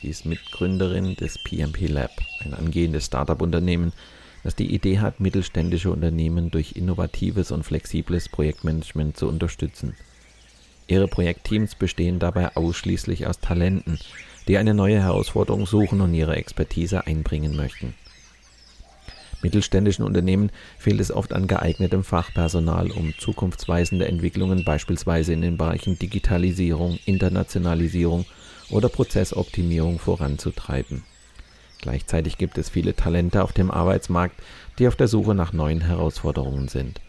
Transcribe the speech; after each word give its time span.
Sie 0.00 0.08
ist 0.08 0.26
Mitgründerin 0.26 1.16
des 1.16 1.38
PMP 1.38 1.88
Lab, 1.88 2.10
ein 2.44 2.52
angehendes 2.52 3.06
Startup-Unternehmen, 3.06 3.92
das 4.44 4.54
die 4.54 4.74
Idee 4.74 4.98
hat, 4.98 5.20
mittelständische 5.20 5.90
Unternehmen 5.90 6.50
durch 6.50 6.76
innovatives 6.76 7.50
und 7.50 7.62
flexibles 7.62 8.28
Projektmanagement 8.28 9.16
zu 9.16 9.26
unterstützen. 9.26 9.94
Ihre 10.86 11.08
Projektteams 11.08 11.74
bestehen 11.74 12.18
dabei 12.18 12.54
ausschließlich 12.54 13.26
aus 13.26 13.40
Talenten, 13.40 13.98
die 14.46 14.58
eine 14.58 14.74
neue 14.74 15.00
Herausforderung 15.00 15.66
suchen 15.66 16.00
und 16.00 16.14
ihre 16.14 16.36
Expertise 16.36 17.06
einbringen 17.06 17.56
möchten. 17.56 17.94
Mittelständischen 19.42 20.04
Unternehmen 20.04 20.50
fehlt 20.78 21.00
es 21.00 21.10
oft 21.10 21.32
an 21.32 21.46
geeignetem 21.46 22.04
Fachpersonal, 22.04 22.90
um 22.90 23.14
zukunftsweisende 23.18 24.06
Entwicklungen 24.06 24.64
beispielsweise 24.64 25.32
in 25.32 25.40
den 25.40 25.56
Bereichen 25.56 25.98
Digitalisierung, 25.98 26.98
Internationalisierung 27.06 28.26
oder 28.70 28.88
Prozessoptimierung 28.88 29.98
voranzutreiben. 29.98 31.04
Gleichzeitig 31.80 32.38
gibt 32.38 32.58
es 32.58 32.68
viele 32.68 32.96
Talente 32.96 33.42
auf 33.42 33.52
dem 33.52 33.70
Arbeitsmarkt, 33.70 34.36
die 34.78 34.88
auf 34.88 34.96
der 34.96 35.08
Suche 35.08 35.34
nach 35.34 35.52
neuen 35.52 35.82
Herausforderungen 35.82 36.68
sind. 36.68 37.00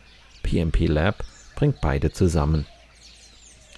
PMP 0.43 0.87
Lab 0.87 1.23
bringt 1.55 1.81
beide 1.81 2.11
zusammen. 2.11 2.65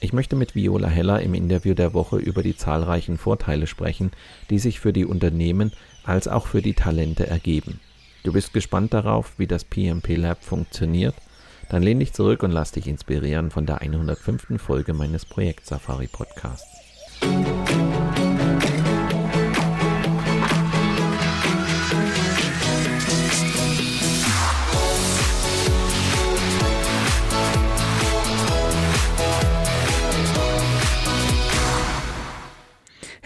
Ich 0.01 0.13
möchte 0.13 0.35
mit 0.35 0.55
Viola 0.55 0.87
Heller 0.87 1.21
im 1.21 1.33
Interview 1.33 1.73
der 1.73 1.93
Woche 1.93 2.17
über 2.17 2.41
die 2.41 2.55
zahlreichen 2.55 3.17
Vorteile 3.17 3.67
sprechen, 3.67 4.11
die 4.49 4.59
sich 4.59 4.79
für 4.79 4.93
die 4.93 5.05
Unternehmen 5.05 5.73
als 6.03 6.27
auch 6.27 6.47
für 6.47 6.61
die 6.61 6.73
Talente 6.73 7.27
ergeben. 7.27 7.79
Du 8.23 8.33
bist 8.33 8.53
gespannt 8.53 8.93
darauf, 8.93 9.33
wie 9.37 9.47
das 9.47 9.63
PMP 9.63 10.15
Lab 10.15 10.43
funktioniert? 10.43 11.15
Dann 11.69 11.83
lehn 11.83 11.99
dich 11.99 12.13
zurück 12.13 12.43
und 12.43 12.51
lass 12.51 12.71
dich 12.71 12.87
inspirieren 12.87 13.51
von 13.51 13.65
der 13.65 13.81
105. 13.81 14.61
Folge 14.61 14.93
meines 14.93 15.25
Projekt 15.25 15.65
Safari 15.65 16.07
Podcasts. 16.07 16.78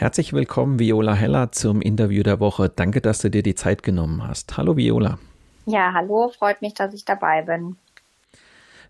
Herzlich 0.03 0.33
willkommen, 0.33 0.79
Viola 0.79 1.13
Heller, 1.13 1.53
zum 1.53 1.81
Interview 1.81 2.23
der 2.23 2.41
Woche. 2.41 2.67
Danke, 2.67 2.99
dass 2.99 3.19
du 3.19 3.29
dir 3.29 3.41
die 3.41 3.55
Zeit 3.55 3.83
genommen 3.83 4.27
hast. 4.27 4.57
Hallo, 4.57 4.75
Viola. 4.75 5.17
Ja, 5.65 5.93
hallo, 5.93 6.29
freut 6.37 6.61
mich, 6.61 6.73
dass 6.73 6.93
ich 6.93 7.05
dabei 7.05 7.41
bin. 7.41 7.77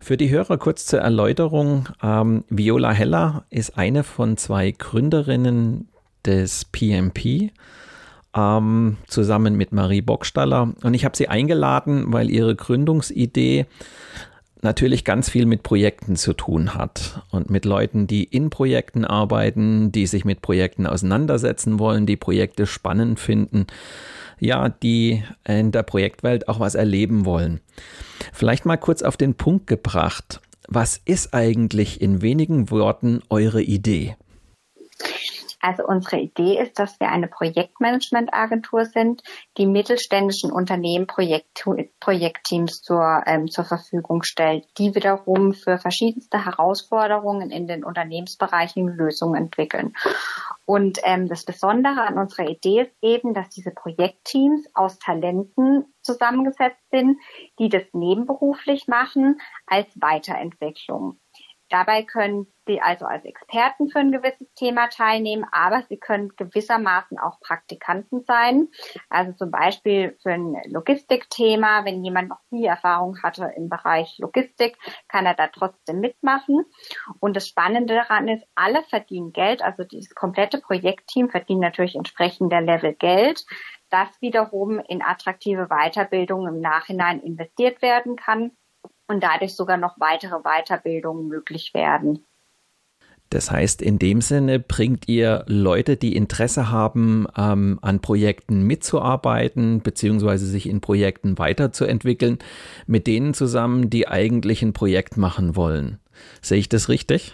Für 0.03 0.18
die 0.18 0.30
Hörer 0.30 0.58
kurz 0.58 0.86
zur 0.86 1.00
Erläuterung. 1.00 1.88
Ähm, 2.03 2.44
Viola 2.50 2.91
Heller 2.91 3.46
ist 3.50 3.78
eine 3.78 4.03
von 4.03 4.36
zwei 4.36 4.72
Gründerinnen 4.72 5.88
des 6.25 6.66
PMP. 6.66 7.52
Ähm, 8.36 8.97
zusammen 9.08 9.56
mit 9.56 9.72
Marie 9.72 10.02
Bockstaller. 10.02 10.74
Und 10.84 10.94
ich 10.94 11.06
habe 11.06 11.16
sie 11.16 11.30
eingeladen, 11.30 12.12
weil 12.12 12.30
ihre 12.30 12.53
Gründungsidee 12.53 13.66
natürlich 14.63 15.06
ganz 15.06 15.29
viel 15.29 15.46
mit 15.46 15.63
Projekten 15.63 16.16
zu 16.16 16.34
tun 16.34 16.74
hat 16.74 17.22
und 17.31 17.50
mit 17.50 17.66
Leuten, 17.66 18.07
die 18.07 18.24
in 18.24 18.50
Projekten 18.50 19.06
arbeiten, 19.06 19.91
die 19.91 20.07
sich 20.07 20.25
mit 20.25 20.41
Projekten 20.41 20.88
auseinandersetzen 20.88 21.79
wollen, 21.79 22.06
die 22.06 22.18
Projekte 22.18 22.66
spannend 22.66 23.19
finden, 23.19 23.68
ja, 24.40 24.69
die 24.69 25.23
in 25.46 25.72
der 25.72 25.84
Projektwelt 25.84 26.47
auch 26.47 26.59
was 26.59 26.75
erleben 26.75 27.25
wollen. 27.25 27.62
Vielleicht 28.31 28.66
mal 28.66 28.78
kurz 28.78 29.02
auf 29.02 29.18
den 29.18 29.35
Punkt 29.35 29.68
gebracht. 29.68 30.41
Was 30.68 31.00
ist 31.06 31.34
eigentlich 31.34 32.02
in 32.02 32.22
wenigen 32.22 32.72
Worten 32.72 33.22
eure 33.29 33.62
Idee? 33.62 34.16
Also 35.63 35.85
unsere 35.85 36.18
Idee 36.18 36.59
ist, 36.59 36.78
dass 36.78 37.00
wir 37.00 37.07
eine 37.07 37.29
Projektmanagementagentur 37.29 38.84
sind, 38.84 39.24
die 39.57 39.66
mittelständischen 39.66 40.51
Unternehmen 40.51 41.07
Projekt, 41.07 41.66
Projektteams 42.01 42.81
zur, 42.81 43.24
ähm, 43.25 43.47
zur 43.47 43.63
Verfügung 43.63 44.23
stellt, 44.23 44.68
die 44.78 44.94
wiederum 44.94 45.53
für 45.53 45.78
verschiedenste 45.78 46.44
Herausforderungen 46.44 47.50
in 47.50 47.66
den 47.66 47.85
Unternehmensbereichen 47.85 48.90
Lösungen 48.90 49.41
entwickeln. 49.41 49.94
Und 50.66 51.00
ähm, 51.03 51.29
das 51.29 51.46
Besondere 51.46 52.02
an 52.02 52.18
unserer 52.18 52.50
Idee 52.50 52.81
ist 52.81 52.96
eben, 53.02 53.34
dass 53.34 53.47
diese 53.47 53.72
Projektteams 53.72 54.68
aus 54.73 55.00
Talenten 55.00 55.85
zusammengesetzt 56.02 56.84
sind, 56.91 57.18
die 57.57 57.69
das 57.69 57.84
nebenberuflich 57.94 58.90
machen 58.90 59.40
als 59.66 59.88
Weiterentwicklung. 59.96 61.19
Dabei 61.73 62.03
können 62.03 62.45
Sie 62.67 62.81
also 62.81 63.06
als 63.06 63.25
Experten 63.25 63.89
für 63.89 63.97
ein 63.97 64.11
gewisses 64.11 64.47
Thema 64.53 64.89
teilnehmen, 64.89 65.44
aber 65.51 65.81
Sie 65.89 65.97
können 65.97 66.29
gewissermaßen 66.38 67.17
auch 67.17 67.39
Praktikanten 67.39 68.23
sein. 68.28 68.67
Also 69.09 69.31
zum 69.31 69.50
Beispiel 69.50 70.16
für 70.22 70.34
ein 70.34 70.56
Logistikthema, 70.66 71.84
wenn 71.84 72.03
jemand 72.03 72.29
noch 72.29 72.41
nie 72.51 72.66
Erfahrung 72.66 73.17
hatte 73.23 73.51
im 73.57 73.69
Bereich 73.69 74.19
Logistik, 74.19 74.78
kann 75.07 75.25
er 75.25 75.34
da 75.34 75.47
trotzdem 75.47 76.00
mitmachen. 76.00 76.63
Und 77.19 77.35
das 77.35 77.47
Spannende 77.47 77.95
daran 77.95 78.28
ist, 78.28 78.45
alle 78.53 78.84
verdienen 78.84 79.34
Geld, 79.34 79.63
also 79.63 79.84
dieses 79.84 80.13
komplette 80.13 80.59
Projektteam 80.59 81.31
verdient 81.31 81.61
natürlich 81.61 81.95
entsprechend 81.95 82.51
der 82.51 82.61
Level 82.61 82.94
Geld, 82.94 83.47
das 83.90 84.09
wiederum 84.22 84.78
in 84.78 85.01
attraktive 85.01 85.69
Weiterbildung 85.69 86.47
im 86.47 86.59
Nachhinein 86.59 87.19
investiert 87.19 87.81
werden 87.81 88.16
kann 88.16 88.51
und 89.08 89.24
dadurch 89.24 89.56
sogar 89.56 89.78
noch 89.78 90.00
weitere 90.00 90.40
Weiterbildungen 90.41 91.28
möglich 91.28 91.74
werden. 91.74 92.25
Das 93.30 93.50
heißt, 93.50 93.81
in 93.81 93.97
dem 93.97 94.22
Sinne 94.22 94.59
bringt 94.59 95.08
ihr 95.08 95.44
Leute, 95.47 95.97
die 95.97 96.16
Interesse 96.16 96.69
haben, 96.69 97.25
ähm, 97.36 97.80
an 97.81 98.00
Projekten 98.00 98.62
mitzuarbeiten, 98.68 99.81
beziehungsweise 99.81 100.46
sich 100.46 100.69
in 100.69 100.81
Projekten 100.81 101.40
weiterzuentwickeln, 101.40 102.38
mit 102.86 103.08
denen 103.08 103.34
zusammen, 103.34 103.90
die 103.90 104.08
eigentlich 104.08 104.62
ein 104.62 104.74
Projekt 104.74 105.18
machen 105.18 105.56
wollen. 105.56 105.97
Sehe 106.44 106.59
ich 106.59 106.70
das 106.70 106.90
richtig? 106.90 107.34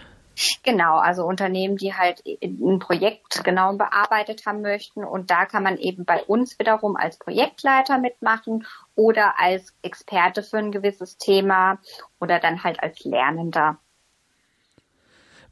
Genau, 0.62 0.98
also 0.98 1.24
Unternehmen, 1.24 1.76
die 1.76 1.94
halt 1.94 2.22
ein 2.42 2.78
Projekt 2.78 3.44
genau 3.44 3.74
bearbeitet 3.76 4.46
haben 4.46 4.62
möchten. 4.62 5.04
Und 5.04 5.30
da 5.30 5.44
kann 5.44 5.62
man 5.62 5.76
eben 5.76 6.04
bei 6.04 6.22
uns 6.22 6.58
wiederum 6.58 6.96
als 6.96 7.18
Projektleiter 7.18 7.98
mitmachen 7.98 8.66
oder 8.94 9.38
als 9.38 9.74
Experte 9.82 10.42
für 10.42 10.58
ein 10.58 10.72
gewisses 10.72 11.18
Thema 11.18 11.78
oder 12.20 12.38
dann 12.38 12.64
halt 12.64 12.82
als 12.82 13.04
Lernender. 13.04 13.78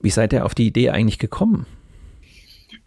Wie 0.00 0.10
seid 0.10 0.32
ihr 0.32 0.44
auf 0.44 0.54
die 0.54 0.68
Idee 0.68 0.90
eigentlich 0.90 1.18
gekommen? 1.18 1.66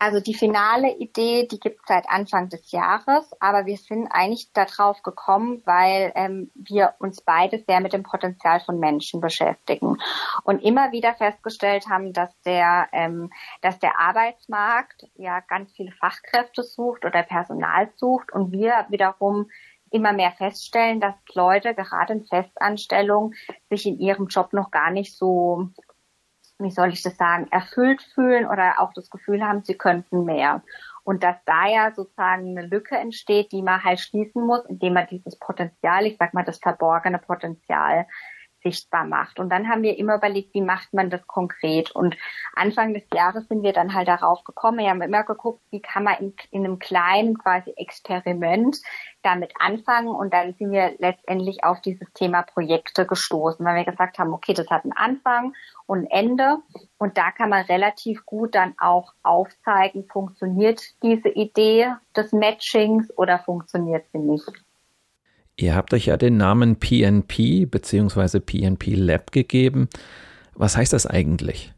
Also 0.03 0.19
die 0.19 0.33
finale 0.33 0.97
Idee, 0.97 1.45
die 1.47 1.59
gibt 1.59 1.81
es 1.81 1.85
seit 1.87 2.09
Anfang 2.09 2.49
des 2.49 2.71
Jahres, 2.71 3.31
aber 3.39 3.67
wir 3.67 3.77
sind 3.77 4.07
eigentlich 4.07 4.51
darauf 4.51 5.03
gekommen, 5.03 5.61
weil 5.65 6.11
ähm, 6.15 6.49
wir 6.55 6.95
uns 6.97 7.21
beide 7.21 7.63
sehr 7.67 7.81
mit 7.81 7.93
dem 7.93 8.01
Potenzial 8.01 8.61
von 8.61 8.79
Menschen 8.79 9.21
beschäftigen 9.21 9.97
und 10.43 10.57
immer 10.63 10.91
wieder 10.91 11.13
festgestellt 11.13 11.87
haben, 11.87 12.13
dass 12.13 12.31
der, 12.41 12.87
ähm, 12.93 13.29
dass 13.61 13.77
der 13.77 13.99
Arbeitsmarkt 13.99 15.05
ja 15.17 15.39
ganz 15.41 15.71
viele 15.73 15.91
Fachkräfte 15.91 16.63
sucht 16.63 17.05
oder 17.05 17.21
Personal 17.21 17.91
sucht 17.95 18.33
und 18.33 18.51
wir 18.51 18.87
wiederum 18.89 19.51
immer 19.91 20.13
mehr 20.13 20.31
feststellen, 20.31 20.99
dass 20.99 21.13
Leute 21.35 21.75
gerade 21.75 22.13
in 22.13 22.25
Festanstellung 22.25 23.35
sich 23.69 23.85
in 23.85 23.99
ihrem 23.99 24.25
Job 24.29 24.51
noch 24.53 24.71
gar 24.71 24.89
nicht 24.89 25.15
so 25.15 25.69
wie 26.63 26.71
soll 26.71 26.89
ich 26.89 27.01
das 27.01 27.17
sagen, 27.17 27.47
erfüllt 27.51 28.01
fühlen 28.13 28.45
oder 28.45 28.79
auch 28.79 28.93
das 28.93 29.09
Gefühl 29.09 29.43
haben, 29.43 29.63
sie 29.63 29.75
könnten 29.75 30.25
mehr. 30.25 30.63
Und 31.03 31.23
dass 31.23 31.37
da 31.45 31.67
ja 31.67 31.93
sozusagen 31.93 32.57
eine 32.57 32.67
Lücke 32.67 32.95
entsteht, 32.97 33.51
die 33.51 33.63
man 33.63 33.83
halt 33.83 33.99
schließen 33.99 34.45
muss, 34.45 34.65
indem 34.65 34.93
man 34.93 35.07
dieses 35.07 35.37
Potenzial, 35.37 36.05
ich 36.05 36.17
sag 36.19 36.33
mal 36.33 36.45
das 36.45 36.59
verborgene 36.59 37.17
Potenzial 37.17 38.05
sichtbar 38.63 39.05
macht. 39.05 39.39
Und 39.39 39.49
dann 39.49 39.67
haben 39.67 39.83
wir 39.83 39.97
immer 39.97 40.15
überlegt, 40.15 40.53
wie 40.53 40.61
macht 40.61 40.93
man 40.93 41.09
das 41.09 41.25
konkret? 41.27 41.91
Und 41.91 42.17
Anfang 42.55 42.93
des 42.93 43.03
Jahres 43.13 43.47
sind 43.47 43.63
wir 43.63 43.73
dann 43.73 43.93
halt 43.93 44.07
darauf 44.07 44.43
gekommen. 44.43 44.79
Wir 44.79 44.89
haben 44.89 45.01
immer 45.01 45.23
geguckt, 45.23 45.61
wie 45.71 45.81
kann 45.81 46.03
man 46.03 46.15
in, 46.19 46.33
in 46.51 46.65
einem 46.65 46.79
kleinen 46.79 47.37
quasi 47.37 47.71
Experiment 47.75 48.77
damit 49.21 49.53
anfangen. 49.59 50.09
Und 50.09 50.33
dann 50.33 50.53
sind 50.53 50.71
wir 50.71 50.95
letztendlich 50.99 51.63
auf 51.63 51.81
dieses 51.81 52.11
Thema 52.13 52.43
Projekte 52.43 53.05
gestoßen, 53.05 53.65
weil 53.65 53.77
wir 53.77 53.85
gesagt 53.85 54.19
haben, 54.19 54.33
okay, 54.33 54.53
das 54.53 54.69
hat 54.69 54.83
einen 54.83 54.93
Anfang 54.93 55.53
und 55.85 55.99
ein 55.99 56.09
Ende. 56.09 56.57
Und 56.97 57.17
da 57.17 57.31
kann 57.31 57.49
man 57.49 57.65
relativ 57.65 58.25
gut 58.25 58.55
dann 58.55 58.75
auch 58.79 59.13
aufzeigen, 59.23 60.07
funktioniert 60.11 60.81
diese 61.03 61.29
Idee 61.29 61.93
des 62.15 62.31
Matchings 62.31 63.09
oder 63.17 63.39
funktioniert 63.39 64.05
sie 64.11 64.19
nicht. 64.19 64.51
Ihr 65.55 65.75
habt 65.75 65.93
euch 65.93 66.07
ja 66.07 66.17
den 66.17 66.37
Namen 66.37 66.77
PNP 66.77 67.65
bzw. 67.65 68.39
PNP 68.39 68.95
Lab 68.95 69.31
gegeben. 69.31 69.89
Was 70.55 70.77
heißt 70.77 70.93
das 70.93 71.05
eigentlich? 71.05 71.73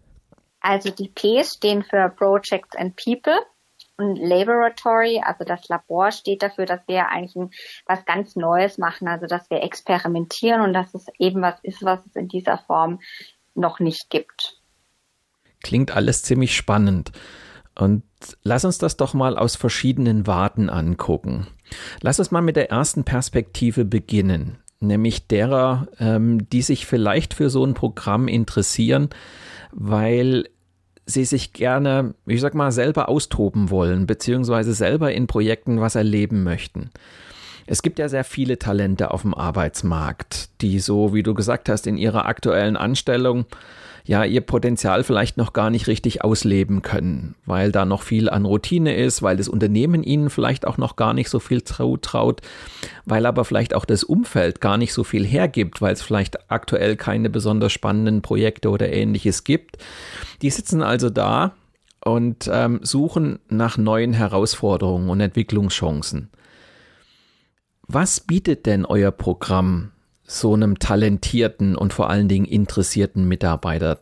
Also 0.59 0.89
die 0.89 1.09
P 1.09 1.43
stehen 1.43 1.83
für 1.83 2.09
Projects 2.09 2.75
and 2.77 2.95
People 2.95 3.37
und 3.97 4.15
Laboratory, 4.15 5.21
also 5.23 5.43
das 5.43 5.67
Labor 5.67 6.11
steht 6.11 6.41
dafür, 6.41 6.65
dass 6.65 6.79
wir 6.87 7.09
eigentlich 7.09 7.35
ein, 7.35 7.51
was 7.85 8.05
ganz 8.05 8.35
Neues 8.35 8.77
machen, 8.77 9.07
also 9.07 9.27
dass 9.27 9.49
wir 9.49 9.61
experimentieren 9.61 10.61
und 10.61 10.73
dass 10.73 10.93
es 10.93 11.05
eben 11.19 11.41
was 11.41 11.59
ist, 11.61 11.83
was 11.83 11.99
es 12.05 12.15
in 12.15 12.27
dieser 12.27 12.57
Form 12.57 12.99
noch 13.55 13.79
nicht 13.79 14.09
gibt. 14.09 14.57
Klingt 15.61 15.95
alles 15.95 16.23
ziemlich 16.23 16.55
spannend. 16.55 17.11
Und 17.75 18.03
lass 18.43 18.65
uns 18.65 18.77
das 18.77 18.97
doch 18.97 19.13
mal 19.13 19.37
aus 19.37 19.55
verschiedenen 19.55 20.27
Warten 20.27 20.69
angucken. 20.69 21.47
Lass 22.01 22.19
uns 22.19 22.31
mal 22.31 22.41
mit 22.41 22.55
der 22.55 22.69
ersten 22.69 23.03
Perspektive 23.03 23.83
beginnen, 23.83 24.57
nämlich 24.79 25.27
derer, 25.27 25.87
ähm, 25.99 26.49
die 26.49 26.61
sich 26.61 26.85
vielleicht 26.85 27.33
für 27.33 27.49
so 27.49 27.65
ein 27.65 27.73
Programm 27.73 28.27
interessieren, 28.27 29.09
weil 29.71 30.45
sie 31.05 31.25
sich 31.25 31.53
gerne, 31.53 32.13
ich 32.25 32.41
sag 32.41 32.53
mal, 32.53 32.71
selber 32.71 33.09
austoben 33.09 33.69
wollen, 33.69 34.05
beziehungsweise 34.05 34.73
selber 34.73 35.11
in 35.11 35.27
Projekten 35.27 35.81
was 35.81 35.95
erleben 35.95 36.43
möchten. 36.43 36.91
Es 37.65 37.81
gibt 37.81 37.99
ja 37.99 38.09
sehr 38.09 38.23
viele 38.23 38.59
Talente 38.59 39.11
auf 39.11 39.21
dem 39.21 39.33
Arbeitsmarkt, 39.33 40.49
die 40.61 40.79
so, 40.79 41.13
wie 41.13 41.23
du 41.23 41.33
gesagt 41.33 41.69
hast, 41.69 41.87
in 41.87 41.97
ihrer 41.97 42.25
aktuellen 42.25 42.75
Anstellung 42.75 43.45
ja 44.05 44.23
ihr 44.25 44.41
Potenzial 44.41 45.03
vielleicht 45.03 45.37
noch 45.37 45.53
gar 45.53 45.69
nicht 45.69 45.87
richtig 45.87 46.23
ausleben 46.23 46.81
können, 46.81 47.35
weil 47.45 47.71
da 47.71 47.85
noch 47.85 48.01
viel 48.01 48.29
an 48.29 48.45
Routine 48.45 48.95
ist, 48.95 49.21
weil 49.21 49.37
das 49.37 49.47
Unternehmen 49.47 50.03
ihnen 50.03 50.29
vielleicht 50.29 50.67
auch 50.67 50.77
noch 50.77 50.95
gar 50.95 51.13
nicht 51.13 51.29
so 51.29 51.39
viel 51.39 51.61
traut, 51.61 52.41
weil 53.05 53.25
aber 53.25 53.45
vielleicht 53.45 53.73
auch 53.73 53.85
das 53.85 54.03
Umfeld 54.03 54.59
gar 54.59 54.77
nicht 54.77 54.93
so 54.93 55.03
viel 55.03 55.25
hergibt, 55.25 55.81
weil 55.81 55.93
es 55.93 56.01
vielleicht 56.01 56.51
aktuell 56.51 56.97
keine 56.97 57.29
besonders 57.29 57.71
spannenden 57.71 58.21
Projekte 58.21 58.69
oder 58.69 58.91
ähnliches 58.91 59.45
gibt. 59.45 59.77
Die 60.41 60.49
sitzen 60.49 60.83
also 60.83 61.09
da 61.09 61.53
und 62.03 62.49
ähm, 62.51 62.81
suchen 62.83 63.39
nach 63.47 63.77
neuen 63.77 64.11
Herausforderungen 64.11 65.09
und 65.09 65.21
Entwicklungschancen. 65.21 66.29
Was 67.87 68.19
bietet 68.19 68.65
denn 68.65 68.85
euer 68.85 69.11
Programm 69.11 69.92
so 70.33 70.53
einem 70.53 70.79
talentierten 70.79 71.75
und 71.75 71.93
vor 71.93 72.09
allen 72.09 72.27
Dingen 72.27 72.45
interessierten 72.45 73.27
Mitarbeiter? 73.27 73.99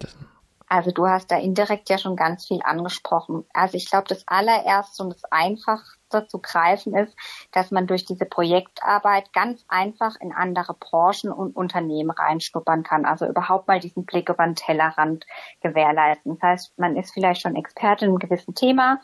Also 0.69 0.91
du 0.91 1.05
hast 1.05 1.29
da 1.29 1.37
indirekt 1.37 1.89
ja 1.89 1.97
schon 1.97 2.15
ganz 2.15 2.47
viel 2.47 2.61
angesprochen. 2.63 3.43
Also 3.53 3.75
ich 3.75 3.89
glaube, 3.89 4.05
das 4.07 4.25
allererste 4.25 5.03
und 5.03 5.13
das 5.13 5.25
einfachste 5.29 6.27
zu 6.29 6.39
greifen 6.39 6.95
ist, 6.95 7.13
dass 7.51 7.71
man 7.71 7.87
durch 7.87 8.05
diese 8.05 8.23
Projektarbeit 8.23 9.33
ganz 9.33 9.65
einfach 9.67 10.15
in 10.21 10.31
andere 10.31 10.73
Branchen 10.73 11.29
und 11.29 11.57
Unternehmen 11.57 12.11
reinschnuppern 12.11 12.83
kann. 12.83 13.03
Also 13.03 13.27
überhaupt 13.27 13.67
mal 13.67 13.81
diesen 13.81 14.05
Blick 14.05 14.29
über 14.29 14.45
den 14.45 14.55
Tellerrand 14.55 15.25
gewährleisten. 15.59 16.37
Das 16.39 16.41
heißt, 16.41 16.79
man 16.79 16.95
ist 16.95 17.11
vielleicht 17.13 17.41
schon 17.41 17.57
Experte 17.57 18.05
in 18.05 18.11
einem 18.11 18.19
gewissen 18.19 18.55
Thema 18.55 19.01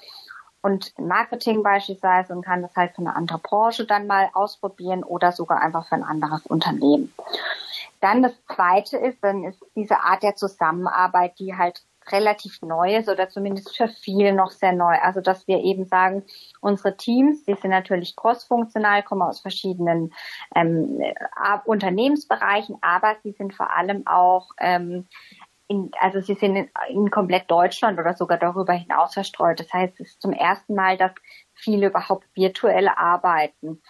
und 0.62 0.98
Marketing 1.00 1.64
beispielsweise 1.64 2.34
und 2.34 2.44
kann 2.44 2.62
das 2.62 2.76
halt 2.76 2.96
für 2.96 3.02
eine 3.02 3.16
andere 3.16 3.40
Branche 3.40 3.86
dann 3.86 4.08
mal 4.08 4.30
ausprobieren 4.34 5.04
oder 5.04 5.32
sogar 5.32 5.62
einfach 5.62 5.88
für 5.88 5.96
ein 5.96 6.04
anderes 6.04 6.46
Unternehmen. 6.46 7.14
Dann 8.02 8.24
das 8.24 8.34
zweite 8.46 8.98
ist, 8.98 9.24
dann 9.24 9.44
ist 9.44 9.60
diese 9.76 10.00
Art 10.02 10.24
der 10.24 10.36
Zusammenarbeit, 10.36 11.40
die 11.40 11.56
halt 11.56 11.82
relativ 12.12 12.62
neu 12.62 12.96
ist 12.96 13.10
oder 13.10 13.30
zumindest 13.30 13.76
für 13.76 13.88
viele 13.88 14.34
noch 14.34 14.52
sehr 14.52 14.74
neu. 14.74 14.96
Also 15.02 15.22
dass 15.22 15.48
wir 15.48 15.60
eben 15.60 15.86
sagen, 15.86 16.24
unsere 16.62 16.96
Teams, 16.96 17.44
die 17.46 17.56
sind 17.56 17.72
natürlich 17.72 18.16
crossfunktional, 18.16 19.04
kommen 19.04 19.22
aus 19.22 19.40
verschiedenen 19.40 20.14
ähm, 20.56 21.02
Unternehmensbereichen, 21.66 22.78
aber 22.82 23.16
sie 23.24 23.32
sind 23.32 23.54
vor 23.54 23.76
allem 23.76 24.08
auch 24.08 24.50
ähm, 24.60 25.08
in, 25.68 25.92
also 26.00 26.22
sie 26.22 26.36
sind 26.36 26.56
in, 26.56 26.70
in 26.90 27.12
komplett 27.12 27.50
Deutschland 27.52 28.00
oder 28.00 28.16
sogar 28.16 28.38
darüber 28.38 28.74
hinaus 28.74 29.14
verstreut. 29.14 29.60
Das 29.60 29.72
heißt, 29.72 30.00
es 30.00 30.12
ist 30.12 30.22
zum 30.22 30.32
ersten 30.32 30.76
Mal, 30.76 30.98
dass 30.98 31.12
viele 31.54 31.88
überhaupt 31.88 32.26
virtuell 32.34 32.88
arbeiten. 32.88 33.82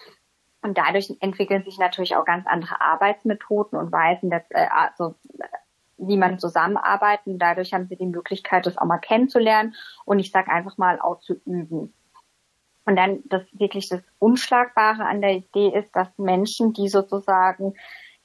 Und 0.60 0.76
dadurch 0.76 1.14
entwickeln 1.20 1.64
sich 1.64 1.78
natürlich 1.78 2.16
auch 2.16 2.24
ganz 2.24 2.46
andere 2.46 2.80
Arbeitsmethoden 2.80 3.78
und 3.78 3.92
Weisen, 3.92 4.28
dass, 4.28 4.42
äh, 4.50 4.66
also, 4.70 5.14
wie 5.98 6.16
man 6.16 6.38
zusammenarbeiten. 6.38 7.38
Dadurch 7.38 7.72
haben 7.72 7.86
sie 7.86 7.96
die 7.96 8.06
Möglichkeit, 8.06 8.66
das 8.66 8.76
auch 8.76 8.84
mal 8.84 8.98
kennenzulernen 8.98 9.74
und 10.04 10.18
ich 10.18 10.30
sage 10.30 10.50
einfach 10.50 10.78
mal 10.78 11.00
auch 11.00 11.20
zu 11.20 11.34
üben. 11.44 11.94
Und 12.84 12.96
dann 12.96 13.20
das 13.26 13.42
wirklich 13.52 13.88
das 13.88 14.00
Unschlagbare 14.18 15.04
an 15.04 15.20
der 15.20 15.32
Idee 15.32 15.68
ist, 15.68 15.94
dass 15.94 16.08
Menschen, 16.16 16.72
die 16.72 16.88
sozusagen 16.88 17.74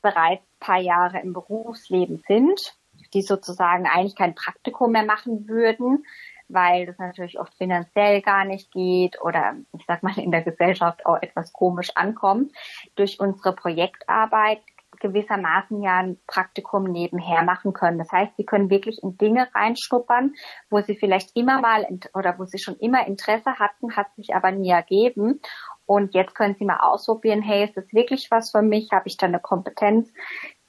bereits 0.02 0.46
paar 0.60 0.80
Jahre 0.80 1.20
im 1.20 1.34
Berufsleben 1.34 2.24
sind, 2.28 2.78
die 3.14 3.22
sozusagen 3.22 3.86
eigentlich 3.88 4.16
kein 4.16 4.36
Praktikum 4.36 4.92
mehr 4.92 5.06
machen 5.06 5.48
würden, 5.48 6.06
weil 6.48 6.86
das 6.86 6.98
natürlich 6.98 7.40
oft 7.40 7.54
finanziell 7.56 8.22
gar 8.22 8.46
nicht 8.46 8.72
geht 8.72 9.22
oder 9.22 9.56
ich 9.78 9.86
sag 9.88 10.04
mal 10.04 10.18
in 10.18 10.32
der 10.32 10.44
Gesellschaft 10.44 11.06
auch 11.06 11.22
etwas 11.22 11.54
komisch 11.54 11.92
ankommt, 11.96 12.52
durch 12.96 13.20
unsere 13.20 13.54
Projektarbeit 13.54 14.60
gewissermaßen 15.00 15.82
ja 15.82 16.00
ein 16.00 16.18
Praktikum 16.28 16.84
nebenher 16.84 17.44
machen 17.44 17.74
können. 17.74 17.98
Das 17.98 18.12
heißt, 18.12 18.32
sie 18.38 18.46
können 18.46 18.70
wirklich 18.70 19.02
in 19.04 19.18
Dinge 19.18 19.48
reinschnuppern, 19.54 20.34
wo 20.70 20.82
sie 20.82 20.96
vielleicht 20.96 21.36
immer 21.36 21.60
mal 21.62 21.86
oder 22.14 22.40
wo 22.40 22.46
sie 22.46 22.58
schon 22.58 22.78
immer 22.78 23.06
Interesse 23.06 23.60
hatten, 23.60 23.96
hat 23.96 24.08
sich 24.16 24.34
aber 24.34 24.52
nie 24.52 24.70
ergeben. 24.70 25.42
Und 25.86 26.14
jetzt 26.14 26.34
können 26.36 26.56
Sie 26.58 26.64
mal 26.64 26.80
ausprobieren, 26.80 27.42
hey, 27.42 27.66
ist 27.66 27.76
das 27.76 27.92
wirklich 27.92 28.32
was 28.32 28.52
für 28.52 28.62
mich? 28.62 28.90
Habe 28.92 29.08
ich 29.08 29.18
da 29.18 29.28
eine 29.28 29.42
Kompetenz, 29.42 30.10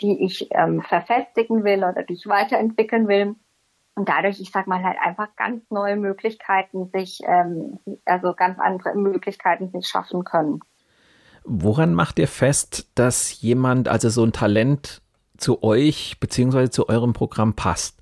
die 0.04 0.22
ich 0.24 0.48
ähm, 0.50 0.82
verfestigen 0.82 1.64
will 1.64 1.78
oder 1.78 2.02
die 2.02 2.12
ich 2.12 2.26
weiterentwickeln 2.26 3.08
will? 3.08 3.34
Und 3.94 4.08
dadurch, 4.08 4.40
ich 4.40 4.50
sag 4.50 4.66
mal 4.66 4.82
halt 4.82 4.98
einfach 5.00 5.28
ganz 5.36 5.62
neue 5.70 5.96
Möglichkeiten 5.96 6.90
sich, 6.92 7.20
ähm, 7.24 7.78
also 8.04 8.34
ganz 8.34 8.58
andere 8.58 8.94
Möglichkeiten 8.94 9.70
sich 9.70 9.86
schaffen 9.86 10.24
können. 10.24 10.60
Woran 11.44 11.94
macht 11.94 12.18
ihr 12.18 12.28
fest, 12.28 12.90
dass 12.96 13.40
jemand, 13.40 13.88
also 13.88 14.08
so 14.08 14.24
ein 14.24 14.32
Talent 14.32 15.00
zu 15.36 15.62
euch 15.62 16.18
beziehungsweise 16.20 16.70
zu 16.70 16.88
eurem 16.88 17.12
Programm 17.12 17.54
passt? 17.54 18.00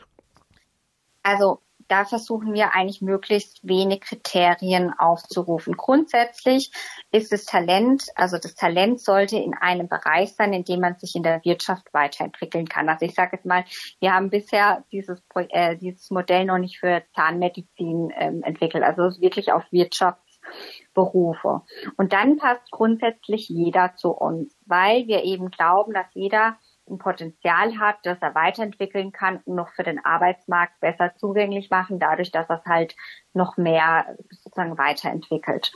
Also 1.23 1.61
da 1.93 2.07
versuchen 2.07 2.55
wir 2.55 2.75
eigentlich 2.75 3.03
möglichst 3.03 3.61
wenig 3.69 4.01
Kriterien 4.01 4.95
aufzurufen. 4.99 5.77
Grundsätzlich 5.77 6.73
ist 7.11 7.33
das 7.33 7.45
Talent, 7.45 8.05
also 8.15 8.39
das 8.39 8.55
Talent 8.55 8.99
sollte 8.99 9.37
in 9.37 9.53
einem 9.53 9.89
Bereich 9.89 10.35
sein, 10.35 10.55
in 10.55 10.65
dem 10.65 10.81
man 10.81 10.99
sich 10.99 11.15
in 11.15 11.23
der 11.23 11.45
Wirtschaft 11.45 11.93
weiterentwickeln 11.93 12.67
kann. 12.67 12.89
Also 12.89 13.05
ich 13.05 13.15
sage 13.15 13.37
jetzt 13.37 13.45
mal, 13.45 13.67
wir 14.01 14.15
haben 14.15 14.31
bisher 14.31 14.85
dieses, 14.91 15.23
äh, 15.35 15.77
dieses 15.77 16.11
Modell 16.11 16.47
noch 16.47 16.57
nicht 16.57 16.79
für 16.79 17.03
Zahnmedizin 17.15 18.11
ähm, 18.17 18.43
entwickelt, 18.43 18.85
also 18.85 19.21
wirklich 19.21 19.53
auf 19.53 19.65
Wirtschaftsberufe. 19.71 21.61
Und 21.99 22.15
dann 22.15 22.39
passt 22.39 22.71
grundsätzlich 22.71 23.51
jeder 23.51 23.97
zu 23.97 24.13
uns, 24.13 24.57
weil 24.65 25.09
wir 25.09 25.25
eben 25.25 25.51
glauben, 25.51 25.93
dass 25.93 26.07
jeder 26.15 26.57
ein 26.89 26.99
Potenzial 26.99 27.79
hat, 27.79 27.97
das 28.03 28.19
er 28.21 28.35
weiterentwickeln 28.35 29.13
kann 29.13 29.41
und 29.45 29.55
noch 29.55 29.71
für 29.71 29.83
den 29.83 30.05
Arbeitsmarkt 30.05 30.81
besser 30.81 31.13
zugänglich 31.17 31.71
machen, 31.71 31.99
dadurch, 31.99 32.31
dass 32.31 32.49
er 32.49 32.59
es 32.59 32.67
halt 32.67 32.97
noch 33.35 33.57
mehr 33.57 34.17
sozusagen 34.31 34.77
weiterentwickelt. 34.79 35.73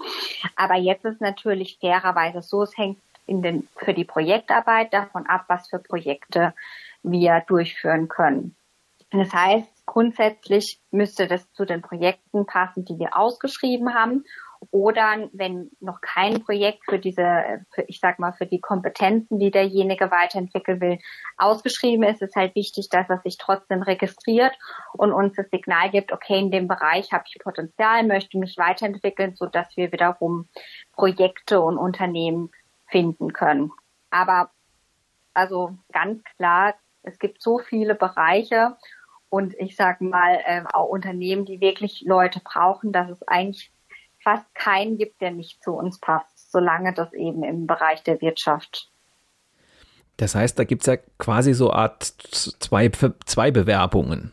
Aber 0.57 0.75
jetzt 0.75 1.05
ist 1.05 1.21
natürlich 1.21 1.79
fairerweise 1.81 2.43
so, 2.43 2.63
es 2.63 2.77
hängt 2.77 2.99
in 3.27 3.43
den, 3.43 3.69
für 3.77 3.95
die 3.95 4.05
Projektarbeit 4.05 4.93
davon 4.93 5.27
ab, 5.27 5.45
was 5.49 5.69
für 5.69 5.79
Projekte 5.79 6.55
wir 7.03 7.43
durchführen 7.47 8.09
können. 8.09 8.57
Das 9.11 9.33
heißt, 9.33 9.87
grundsätzlich 9.87 10.81
müsste 10.91 11.27
das 11.27 11.51
zu 11.53 11.65
den 11.65 11.83
Projekten 11.83 12.47
passen, 12.47 12.85
die 12.85 12.99
wir 12.99 13.17
ausgeschrieben 13.17 13.95
haben 13.95 14.25
Oder 14.71 15.29
wenn 15.33 15.71
noch 15.81 16.01
kein 16.01 16.43
Projekt 16.43 16.85
für 16.85 16.99
diese, 16.99 17.65
für, 17.75 17.83
ich 17.83 18.01
sag 18.01 18.19
mal, 18.19 18.33
für 18.33 18.47
die 18.47 18.61
Kompetenzen, 18.61 19.39
die 19.39 19.51
derjenige 19.51 20.11
weiterentwickeln 20.11 20.81
will, 20.81 20.99
ausgeschrieben 21.37 22.05
ist, 22.05 22.23
ist 22.23 22.37
halt 22.37 22.55
wichtig, 22.55 22.89
dass 22.89 23.09
er 23.09 23.19
sich 23.19 23.39
trotzdem 23.39 23.83
registriert 23.83 24.53
und 24.93 25.13
uns 25.13 25.35
das 25.37 25.49
Signal 25.51 25.91
gibt, 25.91 26.13
okay, 26.13 26.39
in 26.39 26.51
dem 26.51 26.69
Bereich 26.69 27.13
habe 27.13 27.25
ich 27.27 27.39
Potenzial, 27.39 28.05
möchte 28.05 28.39
mich 28.39 28.57
weiterentwickeln, 28.59 29.35
so 29.37 29.47
dass 29.47 29.77
wir 29.77 29.93
wiederum 29.93 30.49
Projekte 30.93 31.61
und 31.61 31.79
Unternehmen 31.79 32.51
finden 32.87 33.33
können. 33.33 33.73
Aber 34.11 34.51
also 35.35 35.77
ganz 35.93 36.23
klar, 36.37 36.75
es 37.03 37.19
gibt 37.19 37.43
so 37.43 37.59
viele 37.59 37.95
Bereiche 37.95 38.77
und 39.29 39.55
ich 39.59 39.77
sage 39.77 40.05
mal 40.05 40.41
äh, 40.45 40.63
auch 40.73 40.89
Unternehmen, 40.89 41.45
die 41.45 41.61
wirklich 41.61 42.03
Leute 42.07 42.41
brauchen, 42.43 42.93
dass 42.93 43.11
es 43.11 43.27
eigentlich 43.29 43.71
fast 44.27 44.53
keinen 44.57 44.99
gibt, 44.99 45.21
der 45.21 45.31
nicht 45.31 45.63
zu 45.63 45.71
uns 45.71 46.01
passt, 46.01 46.51
solange 46.51 46.93
das 46.93 47.13
eben 47.13 47.45
im 47.45 47.69
Bereich 47.69 48.03
der 48.03 48.21
Wirtschaft. 48.21 48.91
Das 50.17 50.35
heißt, 50.35 50.59
da 50.59 50.65
gibt 50.65 50.83
es 50.83 50.87
ja 50.87 50.97
quasi 51.17 51.55
so 51.55 51.71
Art 51.71 52.03
zwei, 52.03 52.91
zwei 53.25 53.53
Bewerbungen. 53.53 54.33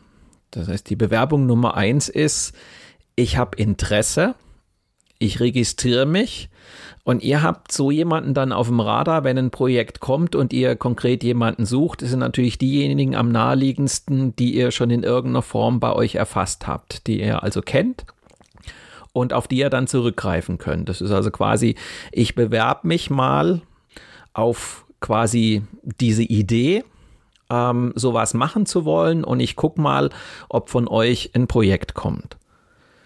Das 0.50 0.66
heißt, 0.66 0.90
die 0.90 0.96
Bewerbung 0.96 1.46
Nummer 1.46 1.76
eins 1.76 2.08
ist, 2.08 2.56
ich 3.14 3.36
habe 3.36 3.56
Interesse, 3.56 4.34
ich 5.20 5.38
registriere 5.38 6.06
mich 6.06 6.48
und 7.04 7.22
ihr 7.22 7.44
habt 7.44 7.70
so 7.70 7.92
jemanden 7.92 8.34
dann 8.34 8.50
auf 8.50 8.66
dem 8.66 8.80
Radar, 8.80 9.22
wenn 9.22 9.38
ein 9.38 9.52
Projekt 9.52 10.00
kommt 10.00 10.34
und 10.34 10.52
ihr 10.52 10.74
konkret 10.74 11.22
jemanden 11.22 11.66
sucht, 11.66 12.00
sind 12.00 12.18
natürlich 12.18 12.58
diejenigen 12.58 13.14
am 13.14 13.30
naheliegendsten, 13.30 14.34
die 14.34 14.56
ihr 14.56 14.72
schon 14.72 14.90
in 14.90 15.04
irgendeiner 15.04 15.42
Form 15.42 15.78
bei 15.78 15.92
euch 15.92 16.16
erfasst 16.16 16.66
habt, 16.66 17.06
die 17.06 17.20
ihr 17.20 17.44
also 17.44 17.62
kennt 17.62 18.06
und 19.14 19.32
auf 19.32 19.48
die 19.48 19.58
ihr 19.58 19.70
dann 19.70 19.86
zurückgreifen 19.86 20.58
könnt. 20.58 20.90
Das 20.90 21.00
ist 21.00 21.12
also 21.12 21.30
quasi, 21.30 21.76
ich 22.12 22.34
bewerbe 22.34 22.86
mich 22.86 23.08
mal 23.08 23.62
auf 24.34 24.84
quasi 25.00 25.62
diese 25.82 26.24
Idee, 26.24 26.84
ähm, 27.48 27.92
sowas 27.94 28.34
machen 28.34 28.66
zu 28.66 28.84
wollen 28.84 29.24
und 29.24 29.40
ich 29.40 29.56
gucke 29.56 29.80
mal, 29.80 30.10
ob 30.48 30.68
von 30.68 30.88
euch 30.88 31.30
ein 31.34 31.46
Projekt 31.46 31.94
kommt. 31.94 32.36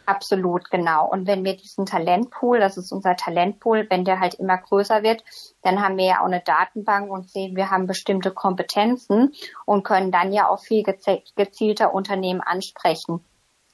Absolut, 0.07 0.71
genau. 0.71 1.07
Und 1.07 1.27
wenn 1.27 1.45
wir 1.45 1.55
diesen 1.55 1.85
Talentpool, 1.85 2.59
das 2.59 2.79
ist 2.79 2.93
unser 2.93 3.15
Talentpool, 3.15 3.87
wenn 3.91 4.07
der 4.07 4.21
halt 4.21 4.33
immer 4.35 4.57
größer 4.57 5.03
wird, 5.03 5.23
dann 5.61 5.83
haben 5.83 5.99
wir 5.99 6.07
ja 6.07 6.21
auch 6.23 6.27
eine 6.27 6.41
Datenbank 6.41 7.11
und 7.11 7.29
sehen, 7.29 7.55
wir 7.55 7.71
haben 7.71 7.87
bestimmte 7.87 8.31
Kompetenzen 8.31 9.35
und 9.67 9.83
können 9.85 10.11
dann 10.11 10.33
ja 10.33 10.49
auch 10.49 10.61
viel 10.61 10.83
gezielter 10.83 11.93
Unternehmen 11.93 12.41
ansprechen 12.41 13.23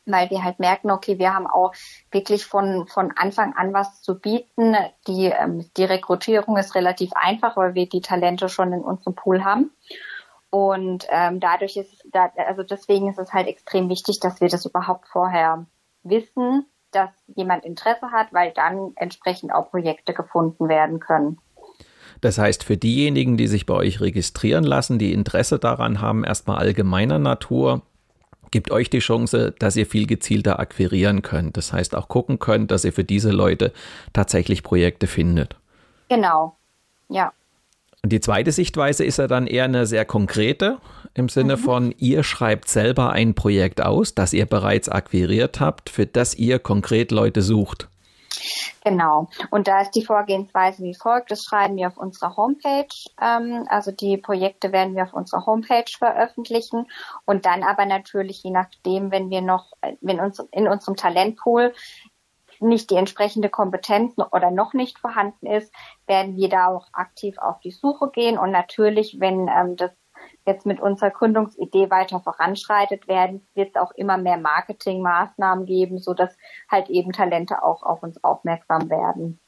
weil 0.07 0.31
wir 0.31 0.45
halt 0.45 0.59
merken, 0.59 0.91
okay, 0.91 1.19
wir 1.19 1.35
haben 1.35 1.47
auch 1.47 1.73
wirklich 2.11 2.45
von, 2.45 2.87
von 2.87 3.13
Anfang 3.17 3.55
an 3.55 3.73
was 3.73 4.03
zu 4.03 4.19
bieten. 4.19 4.77
Die, 5.07 5.27
ähm, 5.27 5.69
die 5.77 5.85
Rekrutierung 5.85 6.57
ist 6.57 6.75
relativ 6.75 7.11
einfach, 7.15 7.57
weil 7.57 7.75
wir 7.75 7.89
die 7.89 8.01
Talente 8.01 8.49
schon 8.49 8.73
in 8.73 8.81
unserem 8.81 9.15
Pool 9.15 9.45
haben. 9.45 9.71
Und 10.51 11.07
ähm, 11.11 11.41
dadurch 11.41 11.77
ist, 11.77 12.07
da, 12.13 12.31
also 12.37 12.63
deswegen 12.63 13.11
ist 13.11 13.19
es 13.19 13.33
halt 13.33 13.49
extrem 13.49 13.89
wichtig, 13.89 14.21
dass 14.21 14.41
wir 14.41 14.49
das 14.49 14.65
überhaupt 14.65 15.09
vorher 15.09 15.67
wissen, 16.05 16.67
dass 16.93 17.11
jemand 17.35 17.65
Interesse 17.65 18.13
hat, 18.13 18.33
weil 18.33 18.53
dann 18.53 18.93
entsprechend 18.95 19.53
auch 19.53 19.71
Projekte 19.71 20.15
gefunden 20.15 20.69
werden 20.69 21.01
können. 21.01 21.39
Das 22.21 22.39
heißt, 22.39 22.63
für 22.63 22.77
diejenigen, 22.77 23.37
die 23.37 23.49
sich 23.49 23.67
bei 23.67 23.75
euch 23.75 24.01
registrieren 24.01 24.65
lassen, 24.65 24.99
die 24.99 25.13
Interesse 25.13 25.59
daran 25.59 26.01
haben, 26.01 26.25
erstmal 26.25 26.59
allgemeiner 26.59 27.19
Natur, 27.19 27.83
gibt 28.51 28.71
euch 28.71 28.91
die 28.91 28.99
Chance, 28.99 29.55
dass 29.59 29.77
ihr 29.77 29.87
viel 29.87 30.07
gezielter 30.07 30.59
akquirieren 30.59 31.23
könnt. 31.23 31.57
Das 31.57 31.73
heißt 31.73 31.95
auch 31.95 32.09
gucken 32.09 32.39
könnt, 32.39 32.71
dass 32.71 32.85
ihr 32.85 32.93
für 32.93 33.05
diese 33.05 33.31
Leute 33.31 33.73
tatsächlich 34.13 34.63
Projekte 34.63 35.07
findet. 35.07 35.57
Genau, 36.09 36.57
ja. 37.09 37.33
Und 38.03 38.13
die 38.13 38.21
zweite 38.21 38.53
Sichtweise 38.53 39.03
ist 39.03 39.19
ja 39.19 39.27
dann 39.27 39.47
eher 39.47 39.65
eine 39.65 39.87
sehr 39.87 40.05
konkrete, 40.05 40.79
im 41.15 41.31
Sinne 41.31 41.57
mhm. 41.57 41.61
von, 41.61 41.95
ihr 41.97 42.23
schreibt 42.23 42.69
selber 42.69 43.11
ein 43.11 43.35
Projekt 43.35 43.81
aus, 43.81 44.15
das 44.15 44.35
ihr 44.35 44.45
bereits 44.45 44.89
akquiriert 44.89 45.61
habt, 45.61 45.89
für 45.89 46.05
das 46.05 46.35
ihr 46.35 46.59
konkret 46.59 47.13
Leute 47.13 47.41
sucht. 47.41 47.89
Genau. 48.85 49.29
Und 49.51 49.69
da 49.69 49.83
ist 49.83 49.93
die 49.93 50.05
Vorgehensweise 50.05 50.83
wie 50.83 50.95
folgt. 50.95 51.31
Das 51.31 51.43
schreiben 51.43 51.77
wir 51.77 51.89
auf 51.89 51.97
unserer 51.97 52.37
Homepage. 52.37 52.87
Ähm, 53.21 53.67
also 53.69 53.91
die 53.91 54.17
Projekte 54.17 54.73
werden 54.73 54.95
wir 54.95 55.05
auf 55.05 55.15
unserer 55.15 55.47
Homepage 55.47 55.91
veröffentlichen. 55.99 56.87
Und 57.25 57.47
dann 57.47 57.63
aber 57.63 57.87
natürlich, 57.87 58.43
je 58.43 58.51
nachdem, 58.51 59.11
wenn 59.11 59.31
wir 59.31 59.41
noch, 59.41 59.73
wenn 60.01 60.21
uns 60.21 60.39
in 60.53 60.69
unserem 60.69 60.97
Talentpool 60.97 61.73
nicht 62.61 62.91
die 62.91 62.97
entsprechende 62.97 63.49
Kompetenz 63.49 64.15
oder 64.33 64.51
noch 64.51 64.75
nicht 64.75 64.99
vorhanden 64.99 65.47
ist, 65.47 65.73
werden 66.07 66.37
wir 66.37 66.49
da 66.49 66.69
auch 66.69 66.87
aktiv 66.93 67.39
auf 67.39 67.61
die 67.61 67.73
Suche 67.73 68.11
gehen. 68.11 68.39
Und 68.39 68.51
natürlich, 68.51 69.17
wenn 69.19 69.49
ähm, 69.49 69.77
das 69.77 69.91
jetzt 70.47 70.67
mit 70.67 70.81
unserer 70.81 71.11
Gründungsidee 71.11 71.91
weiter 71.91 72.21
voranschreitet 72.21 73.09
werden, 73.09 73.47
wird 73.55 73.71
es 73.75 73.81
auch 73.81 73.93
immer 73.93 74.19
mehr 74.19 74.39
Marketingmaßnahmen 74.39 75.67
geben, 75.67 75.99
so 75.99 76.15
dass 76.15 76.37
halt 76.71 76.91
eben 76.91 77.13
Talente 77.13 77.63
auch 77.63 77.83
auf 77.83 78.03
uns 78.03 78.23
aufmerksam 78.23 78.91
werden. 78.91 79.41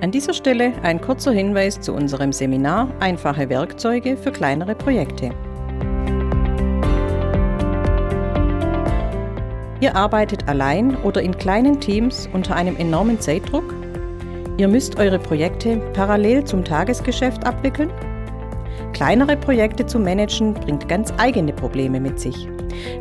An 0.00 0.12
dieser 0.12 0.34
Stelle 0.34 0.72
ein 0.82 1.00
kurzer 1.00 1.32
Hinweis 1.32 1.80
zu 1.80 1.92
unserem 1.92 2.32
Seminar 2.32 2.88
Einfache 3.00 3.48
Werkzeuge 3.48 4.16
für 4.16 4.30
kleinere 4.30 4.74
Projekte. 4.74 5.30
Ihr 9.80 9.94
arbeitet 9.94 10.48
allein 10.48 10.96
oder 10.96 11.22
in 11.22 11.36
kleinen 11.36 11.80
Teams 11.80 12.28
unter 12.32 12.56
einem 12.56 12.76
enormen 12.76 13.20
Zeitdruck 13.20 13.75
Ihr 14.58 14.68
müsst 14.68 14.98
eure 14.98 15.18
Projekte 15.18 15.76
parallel 15.92 16.44
zum 16.44 16.64
Tagesgeschäft 16.64 17.46
abwickeln? 17.46 17.92
Kleinere 18.94 19.36
Projekte 19.36 19.84
zu 19.84 19.98
managen 19.98 20.54
bringt 20.54 20.88
ganz 20.88 21.12
eigene 21.18 21.52
Probleme 21.52 22.00
mit 22.00 22.18
sich. 22.18 22.48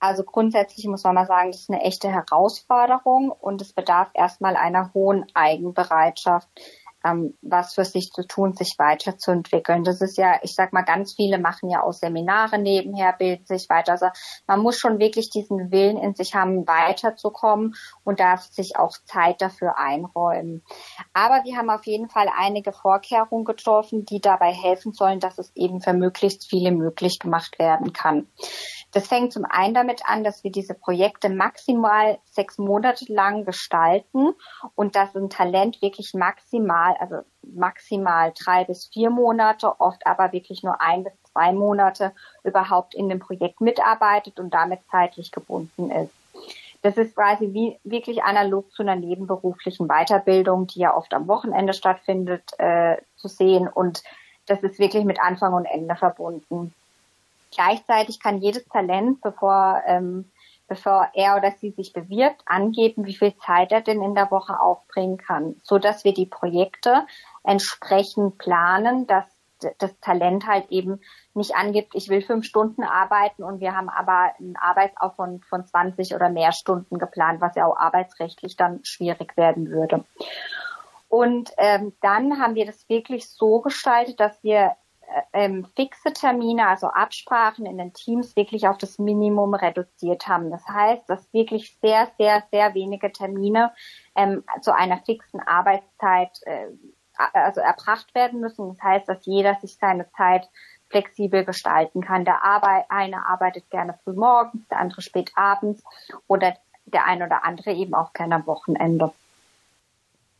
also 0.00 0.24
grundsätzlich 0.24 0.86
muss 0.86 1.04
man 1.04 1.14
mal 1.14 1.26
sagen, 1.26 1.52
das 1.52 1.62
ist 1.62 1.70
eine 1.70 1.82
echte 1.82 2.08
Herausforderung 2.08 3.30
und 3.30 3.62
es 3.62 3.72
bedarf 3.72 4.10
erstmal 4.14 4.56
einer 4.56 4.92
hohen 4.94 5.26
Eigenbereitschaft, 5.34 6.48
ähm, 7.04 7.36
was 7.42 7.74
für 7.74 7.84
sich 7.84 8.10
zu 8.12 8.26
tun, 8.26 8.54
sich 8.54 8.74
weiterzuentwickeln. 8.78 9.84
Das 9.84 10.00
ist 10.00 10.18
ja, 10.18 10.38
ich 10.42 10.54
sag 10.54 10.72
mal, 10.72 10.82
ganz 10.82 11.14
viele 11.14 11.38
machen 11.38 11.70
ja 11.70 11.82
auch 11.82 11.92
Seminare 11.92 12.58
nebenher, 12.58 13.12
bilden 13.12 13.46
sich 13.46 13.68
weiter. 13.68 13.92
Also 13.92 14.06
man 14.46 14.60
muss 14.60 14.78
schon 14.78 14.98
wirklich 14.98 15.30
diesen 15.30 15.70
Willen 15.70 15.96
in 15.96 16.14
sich 16.14 16.34
haben, 16.34 16.66
weiterzukommen 16.66 17.74
und 18.04 18.20
darf 18.20 18.42
sich 18.42 18.76
auch 18.76 18.96
Zeit 19.04 19.40
dafür 19.40 19.78
einräumen. 19.78 20.64
Aber 21.12 21.44
wir 21.44 21.56
haben 21.56 21.70
auf 21.70 21.86
jeden 21.86 22.08
Fall 22.08 22.28
einige 22.36 22.72
Vorkehrungen 22.72 23.44
getroffen, 23.44 24.04
die 24.04 24.20
dabei 24.20 24.52
helfen 24.52 24.92
sollen, 24.92 25.20
dass 25.20 25.38
es 25.38 25.52
eben 25.54 25.80
für 25.80 25.92
möglichst 25.92 26.48
viele 26.48 26.72
möglich 26.72 27.18
gemacht 27.18 27.58
werden 27.58 27.92
kann. 27.92 28.28
Das 28.92 29.08
fängt 29.08 29.32
zum 29.32 29.46
einen 29.46 29.72
damit 29.72 30.02
an, 30.04 30.22
dass 30.22 30.44
wir 30.44 30.52
diese 30.52 30.74
Projekte 30.74 31.30
maximal 31.30 32.18
sechs 32.30 32.58
Monate 32.58 33.10
lang 33.10 33.46
gestalten 33.46 34.34
und 34.74 34.94
dass 34.96 35.16
ein 35.16 35.30
Talent 35.30 35.80
wirklich 35.80 36.12
maximal 36.12 36.92
mal, 36.92 36.96
also 36.98 37.16
maximal 37.42 38.32
drei 38.38 38.64
bis 38.64 38.86
vier 38.86 39.10
Monate, 39.10 39.80
oft 39.80 40.06
aber 40.06 40.32
wirklich 40.32 40.62
nur 40.62 40.80
ein 40.80 41.04
bis 41.04 41.12
zwei 41.32 41.52
Monate 41.52 42.12
überhaupt 42.44 42.94
in 42.94 43.08
dem 43.08 43.18
Projekt 43.18 43.60
mitarbeitet 43.60 44.38
und 44.38 44.52
damit 44.52 44.80
zeitlich 44.90 45.32
gebunden 45.32 45.90
ist. 45.90 46.12
Das 46.82 46.96
ist 46.96 47.14
quasi 47.14 47.52
wie 47.52 47.78
wirklich 47.84 48.24
analog 48.24 48.72
zu 48.72 48.82
einer 48.82 48.96
nebenberuflichen 48.96 49.86
Weiterbildung, 49.86 50.66
die 50.66 50.80
ja 50.80 50.96
oft 50.96 51.14
am 51.14 51.28
Wochenende 51.28 51.74
stattfindet, 51.74 52.42
äh, 52.58 52.96
zu 53.16 53.28
sehen. 53.28 53.68
Und 53.68 54.02
das 54.46 54.62
ist 54.62 54.80
wirklich 54.80 55.04
mit 55.04 55.20
Anfang 55.20 55.54
und 55.54 55.64
Ende 55.64 55.94
verbunden. 55.94 56.74
Gleichzeitig 57.54 58.20
kann 58.20 58.38
jedes 58.38 58.66
Talent, 58.66 59.20
bevor, 59.20 59.82
ähm, 59.86 60.32
bevor 60.66 61.10
er 61.14 61.36
oder 61.36 61.52
sie 61.60 61.70
sich 61.70 61.92
bewirbt, 61.92 62.42
angeben, 62.46 63.06
wie 63.06 63.14
viel 63.14 63.36
Zeit 63.36 63.72
er 63.72 63.82
denn 63.82 64.02
in 64.02 64.14
der 64.14 64.30
Woche 64.30 64.58
aufbringen 64.58 65.18
kann, 65.18 65.56
so 65.62 65.78
dass 65.78 66.04
wir 66.04 66.14
die 66.14 66.26
Projekte 66.26 67.06
entsprechend 67.44 68.38
planen, 68.38 69.06
dass 69.06 69.24
das 69.78 69.98
Talent 70.00 70.46
halt 70.46 70.70
eben 70.70 71.00
nicht 71.34 71.54
angibt, 71.54 71.94
ich 71.94 72.08
will 72.08 72.22
fünf 72.22 72.44
Stunden 72.44 72.82
arbeiten 72.82 73.44
und 73.44 73.60
wir 73.60 73.76
haben 73.76 73.88
aber 73.88 74.32
einen 74.38 74.56
Arbeitsaufwand 74.56 75.44
von 75.46 75.64
20 75.64 76.14
oder 76.14 76.30
mehr 76.30 76.52
Stunden 76.52 76.98
geplant, 76.98 77.40
was 77.40 77.54
ja 77.54 77.66
auch 77.66 77.76
arbeitsrechtlich 77.76 78.56
dann 78.56 78.80
schwierig 78.84 79.36
werden 79.36 79.70
würde. 79.70 80.04
Und 81.08 81.52
ähm, 81.58 81.92
dann 82.00 82.40
haben 82.40 82.54
wir 82.54 82.64
das 82.64 82.88
wirklich 82.88 83.28
so 83.30 83.60
gestaltet, 83.60 84.18
dass 84.18 84.42
wir 84.42 84.72
ähm, 85.32 85.66
fixe 85.76 86.12
Termine, 86.12 86.68
also 86.68 86.88
Absprachen 86.88 87.66
in 87.66 87.78
den 87.78 87.92
Teams 87.92 88.36
wirklich 88.36 88.68
auf 88.68 88.78
das 88.78 88.98
Minimum 88.98 89.54
reduziert 89.54 90.26
haben. 90.28 90.50
Das 90.50 90.66
heißt, 90.66 91.08
dass 91.08 91.32
wirklich 91.32 91.76
sehr, 91.80 92.08
sehr, 92.18 92.42
sehr 92.50 92.74
wenige 92.74 93.12
Termine 93.12 93.72
ähm, 94.14 94.44
zu 94.60 94.74
einer 94.74 94.98
fixen 94.98 95.40
Arbeitszeit 95.40 96.30
äh, 96.46 96.66
also 97.32 97.60
erbracht 97.60 98.14
werden 98.14 98.40
müssen. 98.40 98.68
Das 98.68 98.82
heißt, 98.82 99.08
dass 99.08 99.24
jeder 99.26 99.54
sich 99.56 99.76
seine 99.76 100.10
Zeit 100.12 100.48
flexibel 100.88 101.44
gestalten 101.44 102.02
kann. 102.02 102.24
Der 102.24 102.44
Arbeit, 102.44 102.84
eine 102.88 103.26
arbeitet 103.26 103.68
gerne 103.70 103.98
früh 104.04 104.12
morgens, 104.12 104.66
der 104.68 104.78
andere 104.78 105.02
spät 105.02 105.32
abends 105.34 105.82
oder 106.26 106.54
der 106.84 107.06
eine 107.06 107.26
oder 107.26 107.44
andere 107.44 107.72
eben 107.72 107.94
auch 107.94 108.12
gerne 108.12 108.36
am 108.36 108.46
Wochenende. 108.46 109.12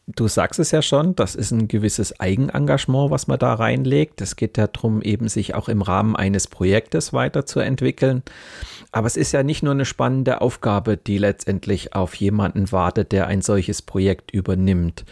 Du 0.09 0.27
sagst 0.27 0.59
es 0.59 0.73
ja 0.73 0.83
schon, 0.83 1.15
das 1.15 1.37
ist 1.37 1.53
ein 1.53 1.69
gewisses 1.69 2.19
Eigenengagement, 2.19 3.13
was 3.13 3.29
man 3.29 3.39
da 3.39 3.55
reinlegt. 3.55 4.21
Es 4.21 4.35
geht 4.35 4.59
ja 4.59 4.67
darum, 4.67 5.01
eben 5.01 5.29
sich 5.29 5.55
auch 5.55 5.69
im 5.69 5.81
Rahmen 5.81 6.17
eines 6.17 6.49
Projektes 6.49 7.13
weiterzuentwickeln. 7.13 8.25
Aber 8.91 9.07
es 9.07 9.17
ist 9.17 9.31
ja 9.31 9.45
nicht 9.45 9.63
nur 9.63 9.73
eine 9.73 9.85
spannende 9.85 10.41
Aufgabe, 10.41 10.97
die 10.97 11.19
letztendlich 11.19 11.95
auf 11.95 12.17
jemanden 12.17 12.73
wartet, 12.73 13.13
der 13.13 13.29
ein 13.29 13.43
solches 13.43 13.81
Projekt 13.81 14.33
übernimmt. 14.33 15.05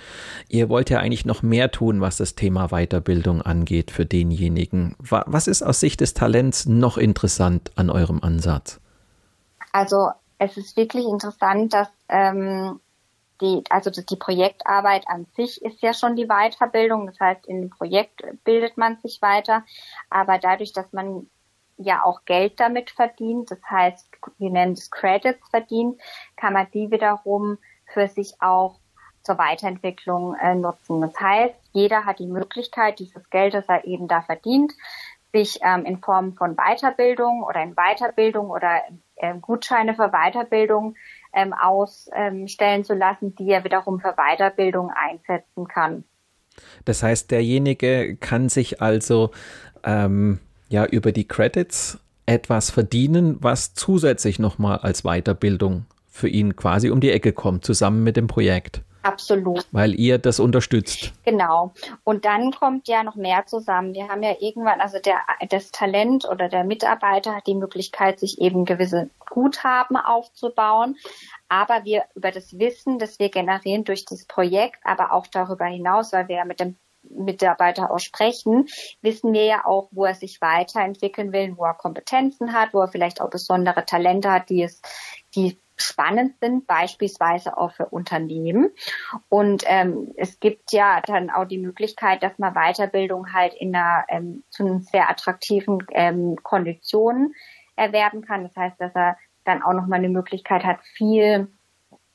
Ihr 0.49 0.69
wollt 0.69 0.91
ja 0.91 0.99
eigentlich 0.99 1.25
noch 1.25 1.43
mehr 1.43 1.71
tun, 1.71 2.01
was 2.01 2.17
das 2.17 2.35
Thema 2.35 2.69
Weiterbildung 2.69 3.43
angeht 3.43 3.93
für 3.93 4.05
denjenigen. 4.05 4.97
Was 4.99 5.47
ist 5.47 5.63
aus 5.63 5.79
Sicht 5.79 6.01
des 6.01 6.15
Talents 6.15 6.67
noch 6.67 6.99
interessant 6.99 7.71
an 7.77 7.91
eurem 7.91 8.21
Ansatz? 8.23 8.81
Also 9.73 10.11
es 10.39 10.57
ist 10.57 10.77
wirklich 10.77 11.05
interessant, 11.05 11.73
dass 11.73 11.89
ähm, 12.09 12.81
die, 13.41 13.63
also 13.71 13.91
die 13.91 14.17
Projektarbeit 14.17 15.05
an 15.09 15.27
sich 15.37 15.63
ist 15.63 15.83
ja 15.83 15.95
schon 15.95 16.17
die 16.17 16.27
Weiterbildung. 16.27 17.07
Das 17.07 17.19
heißt, 17.19 17.47
in 17.47 17.63
dem 17.63 17.71
Projekt 17.71 18.23
bildet 18.45 18.77
man 18.77 18.99
sich 18.99 19.21
weiter. 19.23 19.65
Aber 20.09 20.39
dadurch, 20.39 20.73
dass 20.73 20.93
man 20.93 21.29
ja 21.77 22.05
auch 22.05 22.25
Geld 22.25 22.61
damit 22.61 22.91
verdient, 22.91 23.51
das 23.51 23.61
heißt, 23.69 24.09
wir 24.39 24.51
nennen 24.51 24.75
es 24.75 24.91
Credits 24.91 25.49
verdient, 25.49 26.01
kann 26.37 26.53
man 26.53 26.69
die 26.73 26.91
wiederum 26.91 27.59
für 27.87 28.09
sich 28.09 28.35
auch 28.41 28.79
zur 29.23 29.39
Weiterentwicklung 29.39 30.35
äh, 30.37 30.55
nutzen. 30.55 31.01
Das 31.01 31.19
heißt, 31.19 31.55
jeder 31.73 32.05
hat 32.05 32.19
die 32.19 32.27
Möglichkeit, 32.27 32.99
dieses 32.99 33.29
Geld, 33.31 33.55
das 33.55 33.69
er 33.69 33.85
eben 33.85 34.09
da 34.09 34.23
verdient, 34.23 34.73
sich 35.33 35.61
ähm, 35.63 35.85
in 35.85 35.99
Form 35.99 36.35
von 36.35 36.57
Weiterbildung 36.57 37.43
oder 37.43 37.63
in 37.63 37.75
Weiterbildung 37.75 38.51
oder 38.51 38.83
äh, 39.17 39.35
Gutscheine 39.39 39.95
für 39.95 40.11
Weiterbildung 40.11 40.97
ähm, 41.33 41.53
ausstellen 41.53 42.85
zu 42.85 42.95
lassen, 42.95 43.35
die 43.37 43.51
er 43.51 43.65
wiederum 43.65 44.01
für 44.01 44.15
Weiterbildung 44.17 44.91
einsetzen 44.91 45.67
kann. 45.69 46.05
Das 46.85 47.03
heißt, 47.03 47.31
derjenige 47.31 48.17
kann 48.17 48.49
sich 48.49 48.83
also 48.83 49.31
ähm, 49.85 50.41
ja 50.69 50.85
über 50.85 51.13
die 51.13 51.27
Credits 51.27 51.99
etwas 52.27 52.71
verdienen, 52.71 53.39
was 53.41 53.75
zusätzlich 53.75 54.39
nochmal 54.39 54.79
als 54.79 55.03
Weiterbildung 55.03 55.87
für 56.09 56.29
ihn 56.29 56.57
quasi 56.57 56.91
um 56.91 57.01
die 57.01 57.11
Ecke 57.11 57.33
kommt, 57.33 57.65
zusammen 57.65 58.03
mit 58.03 58.17
dem 58.17 58.27
Projekt. 58.27 58.83
Absolut. 59.03 59.67
Weil 59.73 59.99
ihr 59.99 60.19
das 60.19 60.41
unterstützt. 60.41 61.13
Genau. 61.25 61.73
Und 62.05 62.25
dann 62.25 62.51
kommt 62.51 62.89
ja 62.89 63.03
noch 63.03 63.17
mehr 63.17 63.47
zusammen. 63.47 63.95
Wir 63.95 64.09
haben 64.09 64.23
ja 64.23 64.35
irgendwann, 64.41 64.81
also 64.81 64.99
der, 64.99 65.21
das 65.49 65.71
Talent 65.71 66.29
oder 66.29 66.49
der 66.49 66.65
Mitarbeiter 66.65 67.35
hat 67.37 67.47
die 67.47 67.55
Möglichkeit, 67.55 68.21
sich 68.21 68.41
eben 68.41 68.65
gewisse 68.65 69.11
Guthaben 69.31 69.97
aufzubauen. 69.97 70.97
Aber 71.49 71.85
wir 71.85 72.05
über 72.15 72.31
das 72.31 72.59
Wissen, 72.59 72.99
das 72.99 73.19
wir 73.19 73.31
generieren 73.31 73.85
durch 73.85 74.05
das 74.05 74.27
Projekt, 74.27 74.81
aber 74.85 75.13
auch 75.13 75.27
darüber 75.27 75.65
hinaus, 75.65 76.13
weil 76.13 76.29
wir 76.29 76.37
ja 76.37 76.45
mit 76.45 76.61
dem 76.61 76.77
Mitarbeiter 77.03 77.91
auch 77.91 77.99
sprechen, 77.99 78.69
wissen 79.01 79.33
wir 79.33 79.45
ja 79.45 79.65
auch, 79.65 79.89
wo 79.91 80.05
er 80.05 80.15
sich 80.15 80.41
weiterentwickeln 80.41 81.33
will, 81.33 81.57
wo 81.57 81.65
er 81.65 81.75
Kompetenzen 81.75 82.53
hat, 82.53 82.75
wo 82.75 82.81
er 82.81 82.89
vielleicht 82.89 83.21
auch 83.21 83.31
besondere 83.31 83.87
Talente 83.87 84.31
hat, 84.31 84.51
die 84.51 84.63
es, 84.63 84.83
die 85.35 85.59
spannend 85.81 86.35
sind, 86.41 86.67
beispielsweise 86.67 87.57
auch 87.57 87.73
für 87.73 87.87
Unternehmen. 87.87 88.71
Und 89.29 89.65
ähm, 89.67 90.13
es 90.17 90.41
gibt 90.41 90.73
ja 90.73 91.01
dann 91.01 91.31
auch 91.31 91.45
die 91.45 91.59
Möglichkeit, 91.59 92.23
dass 92.23 92.39
man 92.39 92.55
Weiterbildung 92.55 93.33
halt 93.33 93.55
in 93.55 93.75
einer 93.75 94.05
ähm, 94.09 94.45
zu 94.51 94.65
einem 94.65 94.81
sehr 94.81 95.11
attraktiven 95.11 95.79
ähm, 95.91 96.37
Konditionen 96.43 97.35
erwerben 97.77 98.23
kann. 98.23 98.45
Das 98.45 98.57
heißt, 98.57 98.81
dass 98.81 98.95
er 98.95 99.17
dann 99.45 99.63
auch 99.63 99.73
nochmal 99.73 99.99
eine 99.99 100.09
Möglichkeit 100.09 100.65
hat, 100.65 100.81
viel 100.83 101.49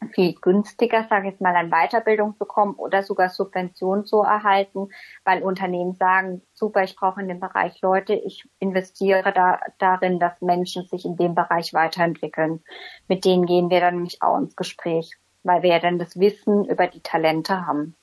viel 0.09 0.35
günstiger, 0.35 1.05
sage 1.09 1.27
ich 1.27 1.31
jetzt 1.33 1.41
mal, 1.41 1.55
an 1.55 1.69
Weiterbildung 1.69 2.37
bekommen 2.37 2.75
oder 2.75 3.03
sogar 3.03 3.29
Subventionen 3.29 4.05
zu 4.05 4.21
erhalten, 4.21 4.89
weil 5.23 5.43
Unternehmen 5.43 5.95
sagen, 5.95 6.41
super, 6.53 6.83
ich 6.83 6.95
brauche 6.95 7.21
in 7.21 7.27
dem 7.27 7.39
Bereich 7.39 7.81
Leute, 7.81 8.13
ich 8.13 8.43
investiere 8.59 9.31
da, 9.33 9.59
darin, 9.79 10.19
dass 10.19 10.41
Menschen 10.41 10.85
sich 10.87 11.05
in 11.05 11.17
dem 11.17 11.35
Bereich 11.35 11.73
weiterentwickeln. 11.73 12.61
Mit 13.07 13.25
denen 13.25 13.45
gehen 13.45 13.69
wir 13.69 13.79
dann 13.79 13.95
nämlich 13.95 14.21
auch 14.21 14.37
ins 14.37 14.55
Gespräch, 14.55 15.11
weil 15.43 15.63
wir 15.63 15.71
ja 15.71 15.79
dann 15.79 15.99
das 15.99 16.19
Wissen 16.19 16.65
über 16.65 16.87
die 16.87 17.01
Talente 17.01 17.65
haben. 17.65 17.95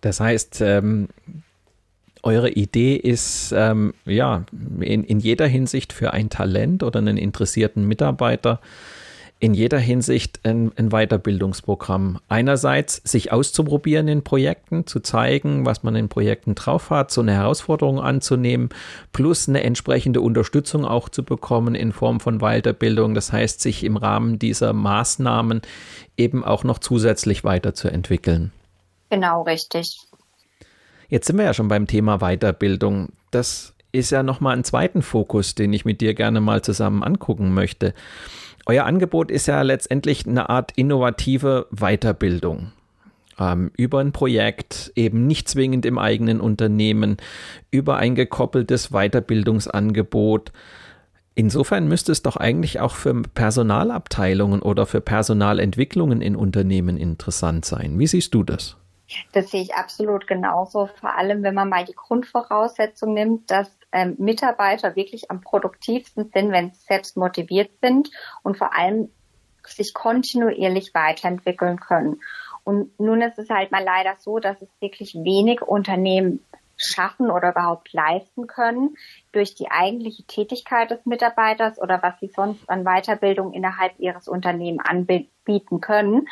Das 0.00 0.20
heißt, 0.20 0.60
ähm, 0.60 1.08
eure 2.22 2.50
Idee 2.50 2.96
ist 2.96 3.52
ähm, 3.52 3.94
ja 4.04 4.44
in, 4.80 5.04
in 5.04 5.18
jeder 5.18 5.46
Hinsicht 5.46 5.92
für 5.92 6.12
ein 6.12 6.30
Talent 6.30 6.82
oder 6.82 7.00
einen 7.00 7.16
interessierten 7.16 7.86
Mitarbeiter 7.86 8.60
in 9.42 9.54
jeder 9.54 9.80
Hinsicht 9.80 10.38
ein, 10.44 10.70
ein, 10.76 10.90
Weiterbildungsprogramm. 10.90 12.20
Einerseits 12.28 13.02
sich 13.02 13.32
auszuprobieren 13.32 14.06
in 14.06 14.22
Projekten, 14.22 14.86
zu 14.86 15.00
zeigen, 15.00 15.66
was 15.66 15.82
man 15.82 15.96
in 15.96 16.08
Projekten 16.08 16.54
drauf 16.54 16.90
hat, 16.90 17.10
so 17.10 17.22
eine 17.22 17.32
Herausforderung 17.32 18.00
anzunehmen, 18.00 18.68
plus 19.12 19.48
eine 19.48 19.64
entsprechende 19.64 20.20
Unterstützung 20.20 20.84
auch 20.84 21.08
zu 21.08 21.24
bekommen 21.24 21.74
in 21.74 21.90
Form 21.90 22.20
von 22.20 22.38
Weiterbildung. 22.38 23.16
Das 23.16 23.32
heißt, 23.32 23.60
sich 23.60 23.82
im 23.82 23.96
Rahmen 23.96 24.38
dieser 24.38 24.72
Maßnahmen 24.72 25.62
eben 26.16 26.44
auch 26.44 26.62
noch 26.62 26.78
zusätzlich 26.78 27.42
weiterzuentwickeln. 27.42 28.52
Genau, 29.10 29.42
richtig. 29.42 29.98
Jetzt 31.08 31.26
sind 31.26 31.36
wir 31.36 31.46
ja 31.46 31.52
schon 31.52 31.66
beim 31.66 31.88
Thema 31.88 32.18
Weiterbildung. 32.18 33.08
Das 33.32 33.74
ist 33.90 34.10
ja 34.10 34.22
nochmal 34.22 34.56
ein 34.56 34.62
zweiten 34.62 35.02
Fokus, 35.02 35.56
den 35.56 35.72
ich 35.72 35.84
mit 35.84 36.00
dir 36.00 36.14
gerne 36.14 36.40
mal 36.40 36.62
zusammen 36.62 37.02
angucken 37.02 37.52
möchte. 37.54 37.92
Euer 38.66 38.84
Angebot 38.84 39.30
ist 39.30 39.46
ja 39.46 39.62
letztendlich 39.62 40.26
eine 40.26 40.48
Art 40.48 40.72
innovative 40.76 41.66
Weiterbildung. 41.70 42.72
Ähm, 43.38 43.70
über 43.76 44.00
ein 44.00 44.12
Projekt, 44.12 44.92
eben 44.94 45.26
nicht 45.26 45.48
zwingend 45.48 45.86
im 45.86 45.98
eigenen 45.98 46.40
Unternehmen, 46.40 47.16
über 47.70 47.96
ein 47.96 48.14
gekoppeltes 48.14 48.90
Weiterbildungsangebot. 48.90 50.52
Insofern 51.34 51.88
müsste 51.88 52.12
es 52.12 52.22
doch 52.22 52.36
eigentlich 52.36 52.80
auch 52.80 52.94
für 52.94 53.22
Personalabteilungen 53.22 54.60
oder 54.60 54.86
für 54.86 55.00
Personalentwicklungen 55.00 56.20
in 56.20 56.36
Unternehmen 56.36 56.98
interessant 56.98 57.64
sein. 57.64 57.98
Wie 57.98 58.06
siehst 58.06 58.34
du 58.34 58.42
das? 58.42 58.76
Das 59.32 59.50
sehe 59.50 59.62
ich 59.62 59.74
absolut 59.74 60.26
genauso. 60.26 60.88
Vor 61.00 61.16
allem, 61.16 61.42
wenn 61.42 61.54
man 61.54 61.68
mal 61.68 61.84
die 61.84 61.94
Grundvoraussetzung 61.94 63.14
nimmt, 63.14 63.50
dass 63.50 63.70
ähm, 63.92 64.16
Mitarbeiter 64.18 64.96
wirklich 64.96 65.30
am 65.30 65.40
produktivsten 65.40 66.30
sind, 66.32 66.52
wenn 66.52 66.72
sie 66.72 66.80
selbst 66.80 67.16
motiviert 67.16 67.70
sind 67.80 68.10
und 68.42 68.56
vor 68.56 68.74
allem 68.74 69.10
sich 69.66 69.94
kontinuierlich 69.94 70.94
weiterentwickeln 70.94 71.78
können. 71.78 72.20
Und 72.64 72.98
nun 72.98 73.22
ist 73.22 73.38
es 73.38 73.50
halt 73.50 73.72
mal 73.72 73.82
leider 73.84 74.16
so, 74.18 74.38
dass 74.38 74.60
es 74.62 74.68
wirklich 74.80 75.14
wenig 75.14 75.62
Unternehmen 75.62 76.44
schaffen 76.76 77.30
oder 77.30 77.50
überhaupt 77.50 77.92
leisten 77.92 78.46
können 78.46 78.96
durch 79.30 79.54
die 79.54 79.70
eigentliche 79.70 80.24
Tätigkeit 80.24 80.90
des 80.90 81.04
Mitarbeiters 81.06 81.80
oder 81.80 82.02
was 82.02 82.18
sie 82.20 82.30
sonst 82.34 82.68
an 82.68 82.84
Weiterbildung 82.84 83.52
innerhalb 83.52 83.92
ihres 83.98 84.26
Unternehmens 84.26 84.82
anbieten 84.84 85.80
können, 85.80 86.28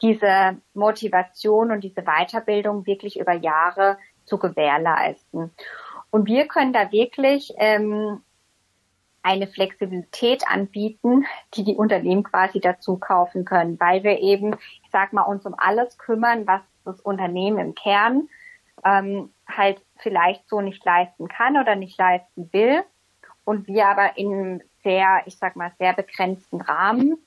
diese 0.00 0.56
Motivation 0.74 1.70
und 1.70 1.84
diese 1.84 2.02
Weiterbildung 2.02 2.86
wirklich 2.86 3.18
über 3.18 3.34
Jahre 3.34 3.98
zu 4.24 4.38
gewährleisten. 4.38 5.52
Und 6.12 6.26
wir 6.26 6.46
können 6.46 6.74
da 6.74 6.92
wirklich 6.92 7.54
ähm, 7.56 8.20
eine 9.22 9.46
Flexibilität 9.46 10.46
anbieten, 10.46 11.24
die 11.54 11.64
die 11.64 11.74
Unternehmen 11.74 12.22
quasi 12.22 12.60
dazu 12.60 12.98
kaufen 12.98 13.46
können, 13.46 13.80
weil 13.80 14.04
wir 14.04 14.20
eben, 14.20 14.54
ich 14.84 14.90
sag 14.92 15.14
mal, 15.14 15.22
uns 15.22 15.46
um 15.46 15.54
alles 15.56 15.96
kümmern, 15.96 16.46
was 16.46 16.60
das 16.84 17.00
Unternehmen 17.00 17.58
im 17.58 17.74
Kern 17.74 18.28
ähm, 18.84 19.32
halt 19.48 19.80
vielleicht 19.96 20.46
so 20.50 20.60
nicht 20.60 20.84
leisten 20.84 21.28
kann 21.28 21.56
oder 21.56 21.76
nicht 21.76 21.98
leisten 21.98 22.52
will 22.52 22.84
und 23.44 23.66
wir 23.66 23.86
aber 23.86 24.18
in 24.18 24.62
sehr, 24.82 25.22
ich 25.24 25.38
sag 25.38 25.56
mal, 25.56 25.72
sehr 25.78 25.94
begrenzten 25.94 26.60
Rahmen 26.60 27.24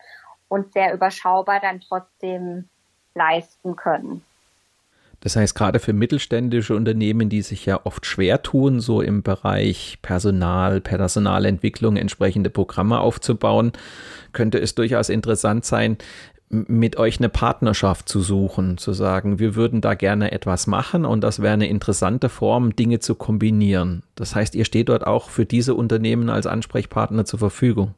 und 0.48 0.74
sehr 0.74 0.94
überschaubar 0.94 1.60
dann 1.60 1.82
trotzdem 1.82 2.70
leisten 3.16 3.76
können. 3.76 4.24
Das 5.26 5.36
heißt, 5.36 5.56
gerade 5.56 5.80
für 5.80 5.92
mittelständische 5.92 6.76
Unternehmen, 6.76 7.30
die 7.30 7.42
sich 7.42 7.66
ja 7.66 7.84
oft 7.84 8.06
schwer 8.06 8.44
tun, 8.44 8.80
so 8.80 9.02
im 9.02 9.24
Bereich 9.24 9.98
Personal, 10.04 10.82
Personalentwicklung 10.82 11.98
entsprechende 11.98 12.52
Programme 12.52 13.00
aufzubauen, 13.00 13.72
könnte 14.34 14.60
es 14.60 14.76
durchaus 14.76 15.10
interessant 15.10 15.66
sein, 15.66 15.98
mit 16.50 16.98
euch 16.98 17.18
eine 17.18 17.30
Partnerschaft 17.30 18.08
zu 18.08 18.22
suchen, 18.22 18.78
zu 18.78 18.94
sagen, 18.94 19.40
wir 19.40 19.56
würden 19.56 19.82
da 19.82 19.96
gerne 19.96 20.32
etwas 20.32 20.68
machen 20.68 21.06
und 21.06 21.22
das 21.22 21.42
wäre 21.42 21.56
eine 21.56 21.70
interessante 21.70 22.30
Form, 22.30 22.76
Dinge 22.76 23.00
zu 23.00 23.16
kombinieren. 23.16 24.04
Das 24.14 24.36
heißt, 24.36 24.54
ihr 24.54 24.64
steht 24.64 24.90
dort 24.90 25.08
auch 25.08 25.32
für 25.32 25.48
diese 25.48 25.74
Unternehmen 25.74 26.30
als 26.30 26.46
Ansprechpartner 26.46 27.26
zur 27.26 27.40
Verfügung. 27.40 27.96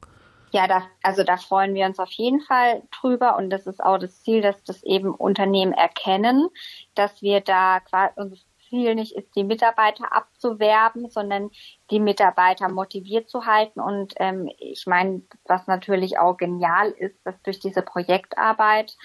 Ja, 0.51 0.67
da, 0.67 0.83
also 1.03 1.23
da 1.23 1.37
freuen 1.37 1.73
wir 1.73 1.85
uns 1.85 1.99
auf 1.99 2.11
jeden 2.11 2.39
Fall 2.39 2.83
drüber 3.01 3.35
und 3.35 3.49
das 3.49 3.67
ist 3.67 3.83
auch 3.83 3.97
das 3.97 4.23
Ziel, 4.23 4.41
dass 4.41 4.63
das 4.63 4.81
eben 4.83 5.13
Unternehmen 5.13 5.73
erkennen, 5.73 6.47
dass 6.95 7.21
wir 7.21 7.41
da 7.41 7.81
quasi, 7.81 8.13
unser 8.15 8.37
Ziel 8.69 8.95
nicht 8.95 9.15
ist, 9.15 9.35
die 9.35 9.43
Mitarbeiter 9.43 10.13
abzuwerben, 10.13 11.09
sondern 11.09 11.51
die 11.91 11.99
Mitarbeiter 11.99 12.69
motiviert 12.69 13.29
zu 13.29 13.45
halten. 13.45 13.79
Und 13.79 14.13
ähm, 14.17 14.49
ich 14.57 14.85
meine, 14.87 15.21
was 15.45 15.67
natürlich 15.67 16.19
auch 16.19 16.37
genial 16.37 16.91
ist, 16.91 17.15
dass 17.25 17.41
durch 17.43 17.59
diese 17.59 17.81
Projektarbeit 17.81 18.95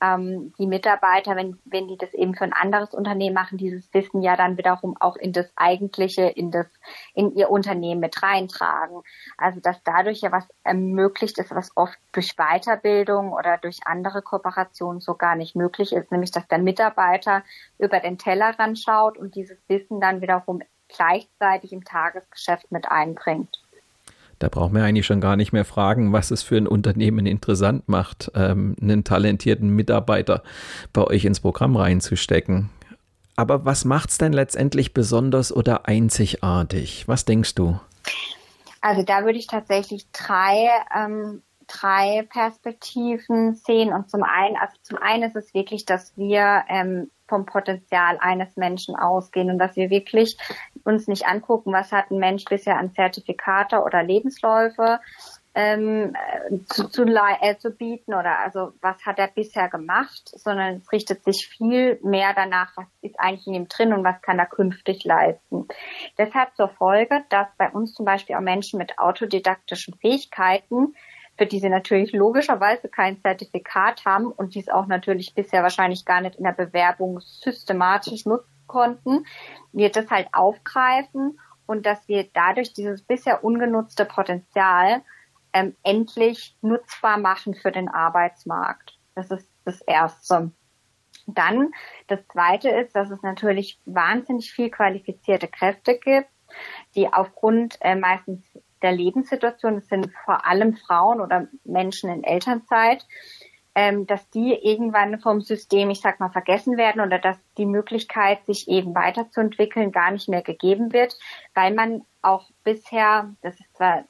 ähm, 0.00 0.52
die 0.58 0.66
Mitarbeiter, 0.66 1.36
wenn, 1.36 1.58
wenn 1.64 1.88
die 1.88 1.96
das 1.96 2.12
eben 2.14 2.34
für 2.34 2.44
ein 2.44 2.52
anderes 2.52 2.94
Unternehmen 2.94 3.34
machen, 3.34 3.58
dieses 3.58 3.92
Wissen 3.92 4.22
ja 4.22 4.36
dann 4.36 4.56
wiederum 4.56 4.96
auch 4.98 5.16
in 5.16 5.32
das 5.32 5.46
eigentliche, 5.56 6.22
in 6.22 6.50
das, 6.50 6.66
in 7.14 7.34
ihr 7.36 7.50
Unternehmen 7.50 8.00
mit 8.00 8.22
reintragen. 8.22 9.02
Also 9.36 9.60
dass 9.60 9.82
dadurch 9.84 10.20
ja 10.20 10.32
was 10.32 10.46
ermöglicht 10.64 11.38
ist, 11.38 11.50
was 11.50 11.76
oft 11.76 11.98
durch 12.12 12.36
Weiterbildung 12.36 13.32
oder 13.32 13.58
durch 13.58 13.80
andere 13.84 14.22
Kooperationen 14.22 15.00
so 15.00 15.14
gar 15.14 15.36
nicht 15.36 15.54
möglich 15.54 15.92
ist, 15.92 16.10
nämlich 16.10 16.30
dass 16.30 16.48
der 16.48 16.58
Mitarbeiter 16.58 17.42
über 17.78 18.00
den 18.00 18.18
Tellerrand 18.18 18.78
schaut 18.78 19.18
und 19.18 19.34
dieses 19.34 19.58
Wissen 19.68 20.00
dann 20.00 20.20
wiederum 20.20 20.62
gleichzeitig 20.88 21.72
im 21.72 21.84
Tagesgeschäft 21.84 22.72
mit 22.72 22.90
einbringt. 22.90 23.56
Da 24.40 24.48
braucht 24.48 24.72
man 24.72 24.82
eigentlich 24.82 25.06
schon 25.06 25.20
gar 25.20 25.36
nicht 25.36 25.52
mehr 25.52 25.66
fragen, 25.66 26.12
was 26.12 26.30
es 26.30 26.42
für 26.42 26.56
ein 26.56 26.66
Unternehmen 26.66 27.26
interessant 27.26 27.88
macht, 27.88 28.32
ähm, 28.34 28.74
einen 28.80 29.04
talentierten 29.04 29.68
Mitarbeiter 29.68 30.42
bei 30.94 31.04
euch 31.04 31.26
ins 31.26 31.40
Programm 31.40 31.76
reinzustecken. 31.76 32.70
Aber 33.36 33.66
was 33.66 33.84
macht 33.84 34.10
es 34.10 34.18
denn 34.18 34.32
letztendlich 34.32 34.94
besonders 34.94 35.54
oder 35.54 35.86
einzigartig? 35.86 37.06
Was 37.06 37.26
denkst 37.26 37.54
du? 37.54 37.78
Also 38.80 39.02
da 39.02 39.24
würde 39.24 39.38
ich 39.38 39.46
tatsächlich 39.46 40.06
drei, 40.10 40.68
ähm, 40.96 41.42
drei 41.70 42.26
Perspektiven 42.30 43.54
sehen. 43.54 43.92
Und 43.92 44.10
zum 44.10 44.22
einen, 44.22 44.56
also 44.56 44.76
zum 44.82 44.98
einen 44.98 45.24
ist 45.24 45.36
es 45.36 45.54
wirklich, 45.54 45.84
dass 45.84 46.16
wir 46.16 46.64
ähm, 46.68 47.10
vom 47.28 47.46
Potenzial 47.46 48.18
eines 48.20 48.56
Menschen 48.56 48.96
ausgehen 48.96 49.50
und 49.50 49.58
dass 49.58 49.76
wir 49.76 49.88
wirklich 49.88 50.36
uns 50.84 51.06
nicht 51.06 51.26
angucken, 51.26 51.72
was 51.72 51.92
hat 51.92 52.10
ein 52.10 52.18
Mensch 52.18 52.44
bisher 52.44 52.76
an 52.76 52.92
Zertifikate 52.92 53.82
oder 53.82 54.02
Lebensläufe 54.02 54.98
ähm, 55.54 56.14
zu, 56.68 56.88
zu, 56.88 57.04
äh, 57.04 57.58
zu 57.58 57.70
bieten 57.70 58.14
oder 58.14 58.38
also 58.38 58.72
was 58.80 59.04
hat 59.04 59.18
er 59.18 59.28
bisher 59.28 59.68
gemacht, 59.68 60.22
sondern 60.36 60.76
es 60.76 60.92
richtet 60.92 61.24
sich 61.24 61.48
viel 61.48 61.98
mehr 62.02 62.32
danach, 62.34 62.76
was 62.76 62.86
ist 63.02 63.18
eigentlich 63.18 63.46
in 63.48 63.54
ihm 63.54 63.68
drin 63.68 63.92
und 63.92 64.04
was 64.04 64.20
kann 64.22 64.38
er 64.38 64.46
künftig 64.46 65.04
leisten. 65.04 65.66
Das 66.16 66.32
hat 66.34 66.54
zur 66.56 66.68
Folge, 66.68 67.24
dass 67.30 67.48
bei 67.58 67.68
uns 67.70 67.94
zum 67.94 68.04
Beispiel 68.04 68.36
auch 68.36 68.40
Menschen 68.40 68.78
mit 68.78 68.98
autodidaktischen 68.98 69.94
Fähigkeiten 69.94 70.94
für 71.40 71.46
die 71.46 71.58
sie 71.58 71.70
natürlich 71.70 72.12
logischerweise 72.12 72.90
kein 72.90 73.18
Zertifikat 73.22 74.04
haben 74.04 74.26
und 74.26 74.54
dies 74.54 74.68
auch 74.68 74.86
natürlich 74.86 75.34
bisher 75.34 75.62
wahrscheinlich 75.62 76.04
gar 76.04 76.20
nicht 76.20 76.36
in 76.36 76.44
der 76.44 76.52
Bewerbung 76.52 77.18
systematisch 77.20 78.26
nutzen 78.26 78.62
konnten, 78.66 79.24
wir 79.72 79.88
das 79.88 80.10
halt 80.10 80.28
aufgreifen 80.32 81.40
und 81.64 81.86
dass 81.86 82.06
wir 82.08 82.28
dadurch 82.34 82.74
dieses 82.74 83.00
bisher 83.00 83.42
ungenutzte 83.42 84.04
Potenzial 84.04 85.00
ähm, 85.54 85.74
endlich 85.82 86.58
nutzbar 86.60 87.16
machen 87.16 87.54
für 87.54 87.72
den 87.72 87.88
Arbeitsmarkt. 87.88 88.98
Das 89.14 89.30
ist 89.30 89.48
das 89.64 89.80
Erste. 89.80 90.50
Dann 91.26 91.70
das 92.08 92.20
Zweite 92.30 92.68
ist, 92.68 92.94
dass 92.94 93.10
es 93.10 93.22
natürlich 93.22 93.80
wahnsinnig 93.86 94.52
viel 94.52 94.68
qualifizierte 94.68 95.48
Kräfte 95.48 95.96
gibt, 95.96 96.28
die 96.94 97.10
aufgrund 97.10 97.78
äh, 97.80 97.96
meistens 97.96 98.42
der 98.82 98.92
Lebenssituation, 98.92 99.76
das 99.76 99.88
sind 99.88 100.10
vor 100.24 100.46
allem 100.46 100.76
Frauen 100.76 101.20
oder 101.20 101.48
Menschen 101.64 102.10
in 102.10 102.24
Elternzeit, 102.24 103.06
ähm, 103.74 104.06
dass 104.06 104.28
die 104.30 104.52
irgendwann 104.52 105.20
vom 105.20 105.40
System, 105.40 105.90
ich 105.90 106.00
sag 106.00 106.18
mal, 106.20 106.30
vergessen 106.30 106.76
werden 106.76 107.00
oder 107.00 107.18
dass 107.18 107.38
die 107.56 107.66
Möglichkeit, 107.66 108.44
sich 108.46 108.68
eben 108.68 108.94
weiterzuentwickeln, 108.94 109.92
gar 109.92 110.10
nicht 110.10 110.28
mehr 110.28 110.42
gegeben 110.42 110.92
wird, 110.92 111.16
weil 111.54 111.74
man 111.74 112.04
auch 112.22 112.50
bisher, 112.64 113.34
das 113.42 113.58
ist 113.60 113.76
zwar 113.76 114.04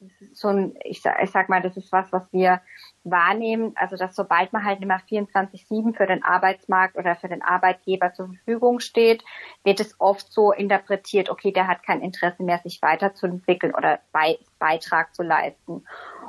das 0.00 0.12
ist 0.20 0.36
so 0.36 0.48
ein, 0.48 0.74
ich 0.82 1.02
sag, 1.02 1.22
ich 1.22 1.30
sag 1.30 1.48
mal, 1.48 1.60
das 1.60 1.76
ist 1.76 1.92
was, 1.92 2.10
was 2.10 2.22
wir 2.32 2.62
wahrnehmen, 3.04 3.72
also 3.76 3.96
dass 3.96 4.14
sobald 4.14 4.52
man 4.52 4.64
halt 4.64 4.82
immer 4.82 4.98
24-7 4.98 5.96
für 5.96 6.06
den 6.06 6.22
Arbeitsmarkt 6.22 6.96
oder 6.96 7.16
für 7.16 7.28
den 7.28 7.42
Arbeitgeber 7.42 8.12
zur 8.12 8.26
Verfügung 8.26 8.80
steht, 8.80 9.24
wird 9.64 9.80
es 9.80 9.98
oft 9.98 10.30
so 10.32 10.52
interpretiert, 10.52 11.30
okay, 11.30 11.52
der 11.52 11.66
hat 11.66 11.82
kein 11.82 12.02
Interesse 12.02 12.42
mehr, 12.42 12.58
sich 12.58 12.82
weiterzuentwickeln 12.82 13.74
oder 13.74 14.00
Be 14.12 14.38
Beitrag 14.58 15.14
zu 15.14 15.22
leisten. 15.22 15.84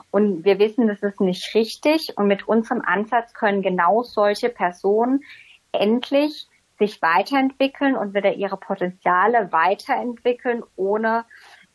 Und 0.10 0.46
wir 0.46 0.58
wissen, 0.58 0.88
das 0.88 1.04
ist 1.04 1.20
nicht 1.20 1.54
richtig 1.54 2.14
und 2.16 2.28
mit 2.28 2.48
unserem 2.48 2.82
Ansatz 2.82 3.34
können 3.34 3.62
genau 3.62 4.04
solche 4.04 4.50
Personen 4.50 5.22
endlich 5.74 6.48
sich 6.80 7.02
weiterentwickeln 7.02 7.96
und 7.96 8.16
wieder 8.16 8.34
ihre 8.34 8.58
Potenziale 8.58 9.52
weiterentwickeln, 9.52 10.64
ohne 10.76 11.26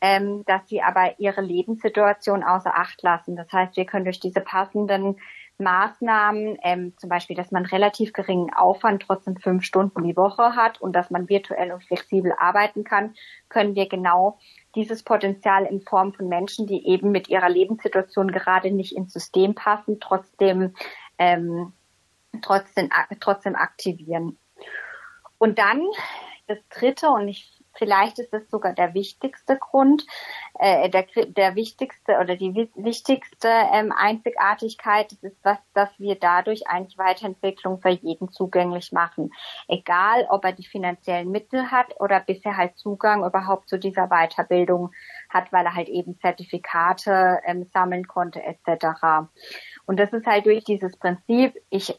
ähm, 0.01 0.45
dass 0.45 0.69
sie 0.69 0.83
aber 0.83 1.19
ihre 1.19 1.41
Lebenssituation 1.41 2.43
außer 2.43 2.77
Acht 2.77 3.03
lassen. 3.03 3.37
Das 3.37 3.51
heißt, 3.53 3.77
wir 3.77 3.87
können 3.87 4.05
durch 4.05 4.21
diese 4.21 4.41
passenden 4.41 5.17
Maßnahmen, 5.59 6.59
ähm, 6.63 6.93
zum 6.99 7.09
Beispiel, 7.09 7.35
dass 7.35 7.51
man 7.51 7.65
relativ 7.65 8.13
geringen 8.13 8.53
Aufwand 8.53 9.03
trotzdem 9.03 9.37
fünf 9.37 9.65
Stunden 9.65 10.05
die 10.05 10.17
Woche 10.17 10.55
hat 10.55 10.81
und 10.81 10.93
dass 10.93 11.11
man 11.11 11.29
virtuell 11.29 11.73
und 11.73 11.83
flexibel 11.83 12.35
arbeiten 12.39 12.85
kann, 12.85 13.15
können 13.49 13.75
wir 13.75 13.89
genau 13.89 14.39
dieses 14.75 15.03
Potenzial 15.03 15.65
in 15.65 15.81
Form 15.81 16.13
von 16.13 16.29
Menschen, 16.29 16.67
die 16.67 16.87
eben 16.87 17.11
mit 17.11 17.29
ihrer 17.29 17.49
Lebenssituation 17.49 18.31
gerade 18.31 18.71
nicht 18.71 18.95
ins 18.95 19.15
System 19.15 19.55
passen, 19.55 19.99
trotzdem 19.99 20.75
ähm, 21.19 21.73
trotzdem 22.43 22.91
trotzdem 23.21 23.57
aktivieren. 23.57 24.39
Und 25.39 25.59
dann 25.59 25.83
das 26.47 26.59
Dritte 26.69 27.09
und 27.09 27.29
ich 27.29 27.56
Vielleicht 27.77 28.19
ist 28.19 28.33
es 28.33 28.49
sogar 28.51 28.73
der 28.73 28.95
wichtigste 28.95 29.57
Grund, 29.57 30.07
äh, 30.59 30.89
der, 30.89 31.07
der 31.27 31.55
wichtigste 31.55 32.19
oder 32.19 32.37
die 32.37 32.55
wichtigste 32.75 33.49
ähm, 33.49 33.93
Einzigartigkeit. 33.93 35.13
Das 35.13 35.23
ist 35.23 35.39
was, 35.43 35.59
dass 35.75 35.91
wir 35.99 36.17
dadurch 36.17 36.67
eigentlich 36.69 36.99
Weiterentwicklung 36.99 37.81
für 37.81 37.91
jeden 37.91 38.31
zugänglich 38.31 38.93
machen. 38.93 39.33
Egal, 39.69 40.27
ob 40.31 40.45
er 40.45 40.53
die 40.53 40.67
finanziellen 40.67 41.31
Mittel 41.31 41.71
hat 41.71 42.01
oder 42.01 42.21
bisher 42.21 42.57
halt 42.57 42.77
Zugang 42.79 43.25
überhaupt 43.25 43.69
zu 43.69 43.79
dieser 43.79 44.09
Weiterbildung 44.09 44.93
hat, 45.29 45.53
weil 45.53 45.65
er 45.65 45.75
halt 45.75 45.89
eben 45.89 46.19
Zertifikate 46.21 47.41
ähm, 47.45 47.65
sammeln 47.73 48.07
konnte 48.07 48.43
etc. 48.43 49.29
Und 49.87 49.99
das 49.99 50.13
ist 50.13 50.27
halt 50.27 50.47
durch 50.47 50.65
dieses 50.65 50.97
Prinzip, 50.97 51.55
ich 51.71 51.99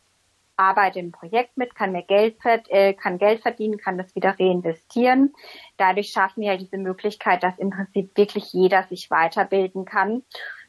arbeite 0.58 1.00
im 1.00 1.12
Projekt 1.12 1.56
mit, 1.56 1.76
kann 1.76 1.92
mir 1.92 2.04
Geld, 2.04 2.38
äh, 2.44 2.94
kann 2.94 3.18
Geld 3.18 3.42
verdienen, 3.42 3.78
kann 3.78 3.98
das 3.98 4.16
wieder 4.16 4.38
reinvestieren. 4.40 5.34
Dadurch 5.78 6.10
schaffen 6.10 6.42
wir 6.42 6.50
halt 6.50 6.62
diese 6.62 6.78
Möglichkeit, 6.78 7.44
dass 7.44 7.58
im 7.58 7.70
Prinzip 7.70 8.18
wirklich 8.18 8.52
jeder 8.54 8.84
sich 8.84 9.10
weiterbilden 9.10 9.86
kann, 9.86 10.24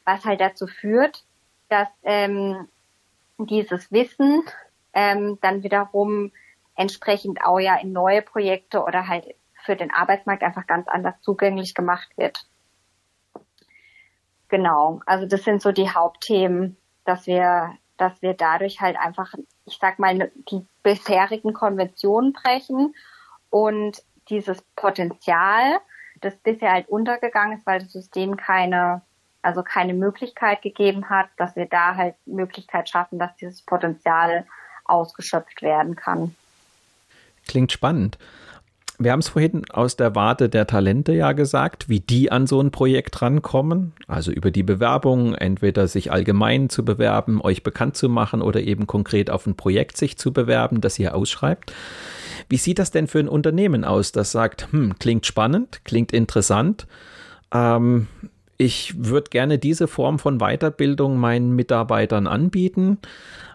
was 0.05 0.23
halt 0.25 0.41
dazu 0.41 0.67
führt, 0.67 1.25
dass 1.69 1.87
ähm, 2.03 2.67
dieses 3.37 3.91
Wissen 3.91 4.43
ähm, 4.93 5.37
dann 5.41 5.63
wiederum 5.63 6.31
entsprechend 6.75 7.43
auch 7.43 7.59
ja 7.59 7.75
in 7.75 7.91
neue 7.91 8.21
Projekte 8.21 8.83
oder 8.83 9.07
halt 9.07 9.35
für 9.65 9.75
den 9.75 9.91
Arbeitsmarkt 9.91 10.43
einfach 10.43 10.67
ganz 10.67 10.87
anders 10.87 11.15
zugänglich 11.21 11.73
gemacht 11.73 12.09
wird. 12.15 12.47
Genau, 14.47 14.99
also 15.05 15.27
das 15.27 15.43
sind 15.43 15.61
so 15.61 15.71
die 15.71 15.89
Hauptthemen, 15.89 16.75
dass 17.05 17.27
wir, 17.27 17.77
dass 17.97 18.21
wir 18.21 18.33
dadurch 18.33 18.81
halt 18.81 18.97
einfach, 18.97 19.33
ich 19.69 19.77
sag 19.79 19.99
mal, 19.99 20.31
die 20.49 20.65
bisherigen 20.83 21.53
Konventionen 21.53 22.33
brechen 22.33 22.95
und 23.49 24.01
dieses 24.29 24.61
Potenzial, 24.75 25.79
das 26.21 26.35
bisher 26.37 26.71
halt 26.71 26.89
untergegangen 26.89 27.57
ist, 27.57 27.65
weil 27.65 27.79
das 27.79 27.91
System 27.91 28.35
keine, 28.37 29.01
also 29.41 29.63
keine 29.63 29.93
Möglichkeit 29.93 30.61
gegeben 30.61 31.09
hat, 31.09 31.27
dass 31.37 31.55
wir 31.55 31.65
da 31.65 31.95
halt 31.95 32.15
Möglichkeit 32.25 32.89
schaffen, 32.89 33.19
dass 33.19 33.35
dieses 33.37 33.61
Potenzial 33.61 34.45
ausgeschöpft 34.85 35.61
werden 35.61 35.95
kann. 35.95 36.35
Klingt 37.47 37.71
spannend. 37.71 38.17
Wir 39.01 39.13
haben 39.13 39.21
es 39.21 39.29
vorhin 39.29 39.63
aus 39.69 39.95
der 39.95 40.13
Warte 40.13 40.49
der 40.49 40.67
Talente 40.67 41.13
ja 41.13 41.31
gesagt, 41.31 41.87
wie 41.87 42.01
die 42.01 42.33
an 42.33 42.47
so 42.47 42.59
ein 42.59 42.69
Projekt 42.69 43.21
rankommen. 43.21 43.93
Also 44.07 44.29
über 44.29 44.51
die 44.51 44.61
Bewerbung, 44.61 45.35
entweder 45.35 45.87
sich 45.87 46.11
allgemein 46.11 46.67
zu 46.67 46.83
bewerben, 46.83 47.41
euch 47.41 47.63
bekannt 47.63 47.95
zu 47.95 48.09
machen 48.09 48.41
oder 48.41 48.59
eben 48.59 48.87
konkret 48.87 49.29
auf 49.29 49.47
ein 49.47 49.55
Projekt 49.55 49.95
sich 49.95 50.17
zu 50.17 50.33
bewerben, 50.33 50.81
das 50.81 50.99
ihr 50.99 51.15
ausschreibt. 51.15 51.71
Wie 52.49 52.57
sieht 52.57 52.77
das 52.77 52.91
denn 52.91 53.07
für 53.07 53.19
ein 53.19 53.29
Unternehmen 53.29 53.85
aus, 53.85 54.11
das 54.11 54.33
sagt, 54.33 54.67
hm, 54.71 54.99
klingt 54.99 55.25
spannend, 55.25 55.79
klingt 55.85 56.11
interessant. 56.11 56.85
Ähm, 57.53 58.07
ich 58.57 58.93
würde 58.97 59.29
gerne 59.29 59.59
diese 59.59 59.87
Form 59.87 60.19
von 60.19 60.39
Weiterbildung 60.39 61.17
meinen 61.17 61.55
Mitarbeitern 61.55 62.27
anbieten 62.27 62.97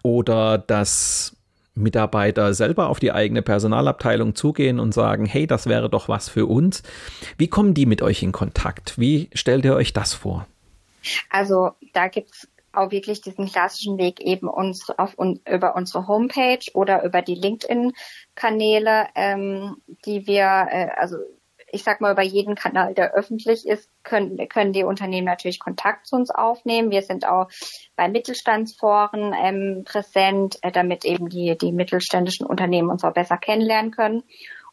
oder 0.02 0.56
das 0.56 1.33
Mitarbeiter 1.74 2.54
selber 2.54 2.88
auf 2.88 3.00
die 3.00 3.12
eigene 3.12 3.42
Personalabteilung 3.42 4.34
zugehen 4.34 4.78
und 4.78 4.94
sagen, 4.94 5.26
hey, 5.26 5.46
das 5.46 5.66
wäre 5.66 5.90
doch 5.90 6.08
was 6.08 6.28
für 6.28 6.46
uns. 6.46 6.82
Wie 7.36 7.48
kommen 7.48 7.74
die 7.74 7.86
mit 7.86 8.02
euch 8.02 8.22
in 8.22 8.32
Kontakt? 8.32 8.98
Wie 8.98 9.28
stellt 9.34 9.64
ihr 9.64 9.74
euch 9.74 9.92
das 9.92 10.14
vor? 10.14 10.46
Also 11.30 11.72
da 11.92 12.08
gibt's 12.08 12.48
auch 12.72 12.90
wirklich 12.90 13.20
diesen 13.20 13.46
klassischen 13.46 13.98
Weg 13.98 14.20
eben 14.20 14.48
uns 14.48 14.90
auf 14.90 15.18
un, 15.18 15.40
über 15.48 15.76
unsere 15.76 16.06
Homepage 16.08 16.64
oder 16.74 17.04
über 17.04 17.22
die 17.22 17.34
LinkedIn-Kanäle, 17.34 19.06
ähm, 19.14 19.76
die 20.06 20.26
wir, 20.26 20.66
äh, 20.70 20.88
also 20.96 21.16
ich 21.74 21.82
sag 21.82 22.00
mal, 22.00 22.12
über 22.12 22.22
jeden 22.22 22.54
Kanal, 22.54 22.94
der 22.94 23.14
öffentlich 23.14 23.66
ist, 23.66 23.90
können, 24.04 24.48
können 24.48 24.72
die 24.72 24.84
Unternehmen 24.84 25.26
natürlich 25.26 25.58
Kontakt 25.58 26.06
zu 26.06 26.16
uns 26.16 26.30
aufnehmen. 26.30 26.90
Wir 26.90 27.02
sind 27.02 27.26
auch 27.26 27.48
bei 27.96 28.08
Mittelstandsforen 28.08 29.34
ähm, 29.36 29.82
präsent, 29.84 30.58
äh, 30.62 30.70
damit 30.70 31.04
eben 31.04 31.28
die, 31.28 31.58
die 31.58 31.72
mittelständischen 31.72 32.46
Unternehmen 32.46 32.90
uns 32.90 33.02
auch 33.02 33.12
besser 33.12 33.36
kennenlernen 33.36 33.90
können. 33.90 34.22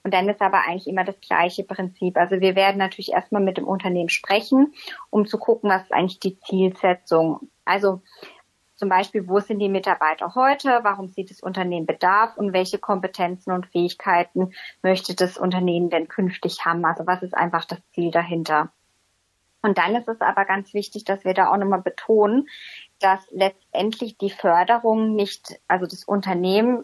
Und 0.03 0.13
dann 0.13 0.29
ist 0.29 0.41
aber 0.41 0.65
eigentlich 0.67 0.87
immer 0.87 1.03
das 1.03 1.19
gleiche 1.19 1.63
Prinzip. 1.63 2.17
Also 2.17 2.39
wir 2.39 2.55
werden 2.55 2.77
natürlich 2.77 3.11
erstmal 3.11 3.41
mit 3.41 3.57
dem 3.57 3.67
Unternehmen 3.67 4.09
sprechen, 4.09 4.73
um 5.09 5.25
zu 5.25 5.37
gucken, 5.37 5.69
was 5.69 5.83
ist 5.83 5.93
eigentlich 5.93 6.19
die 6.19 6.39
Zielsetzung. 6.39 7.49
Also 7.65 8.01
zum 8.81 8.89
Beispiel, 8.89 9.27
wo 9.27 9.39
sind 9.39 9.59
die 9.59 9.69
Mitarbeiter 9.69 10.33
heute? 10.33 10.79
Warum 10.81 11.07
sieht 11.07 11.29
das 11.29 11.39
Unternehmen 11.39 11.85
Bedarf? 11.85 12.35
Und 12.35 12.51
welche 12.51 12.79
Kompetenzen 12.79 13.51
und 13.51 13.67
Fähigkeiten 13.67 14.53
möchte 14.81 15.13
das 15.13 15.37
Unternehmen 15.37 15.91
denn 15.91 16.07
künftig 16.07 16.65
haben? 16.65 16.83
Also 16.83 17.05
was 17.05 17.21
ist 17.21 17.35
einfach 17.35 17.63
das 17.65 17.77
Ziel 17.93 18.09
dahinter? 18.09 18.71
Und 19.61 19.77
dann 19.77 19.95
ist 19.95 20.07
es 20.07 20.19
aber 20.19 20.45
ganz 20.45 20.73
wichtig, 20.73 21.05
dass 21.05 21.23
wir 21.23 21.35
da 21.35 21.51
auch 21.51 21.57
nochmal 21.57 21.83
betonen, 21.83 22.49
dass 22.97 23.19
letztendlich 23.29 24.17
die 24.17 24.31
Förderung 24.31 25.13
nicht, 25.13 25.61
also 25.67 25.85
das 25.85 26.03
Unternehmen 26.03 26.83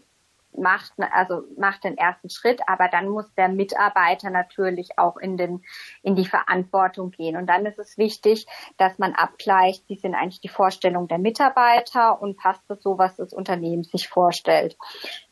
macht, 0.58 0.94
also 1.12 1.44
macht 1.58 1.84
den 1.84 1.98
ersten 1.98 2.30
Schritt, 2.30 2.62
aber 2.68 2.88
dann 2.90 3.10
muss 3.10 3.34
der 3.36 3.50
Mitarbeiter 3.50 4.30
natürlich 4.30 4.98
auch 4.98 5.18
in 5.18 5.38
den, 5.38 5.64
in 6.02 6.16
die 6.16 6.26
Verantwortung 6.26 7.12
gehen. 7.12 7.38
Und 7.38 7.48
dann 7.48 7.66
ist 7.66 7.80
es 7.80 7.98
wichtig, 7.98 8.48
dass 8.78 8.98
man 8.98 9.14
abgleicht, 9.14 9.88
wie 9.88 9.98
sind 9.98 10.16
eigentlich 10.16 10.42
die 10.42 10.50
Vorstellungen 10.50 11.08
der 11.08 11.20
Mitarbeiter 11.20 12.22
und 12.22 12.38
passt 12.38 12.64
das 12.68 12.82
so, 12.82 12.98
was 12.98 13.16
das 13.16 13.34
Unternehmen 13.34 13.84
sich 13.84 14.10
vorstellt. 14.10 14.78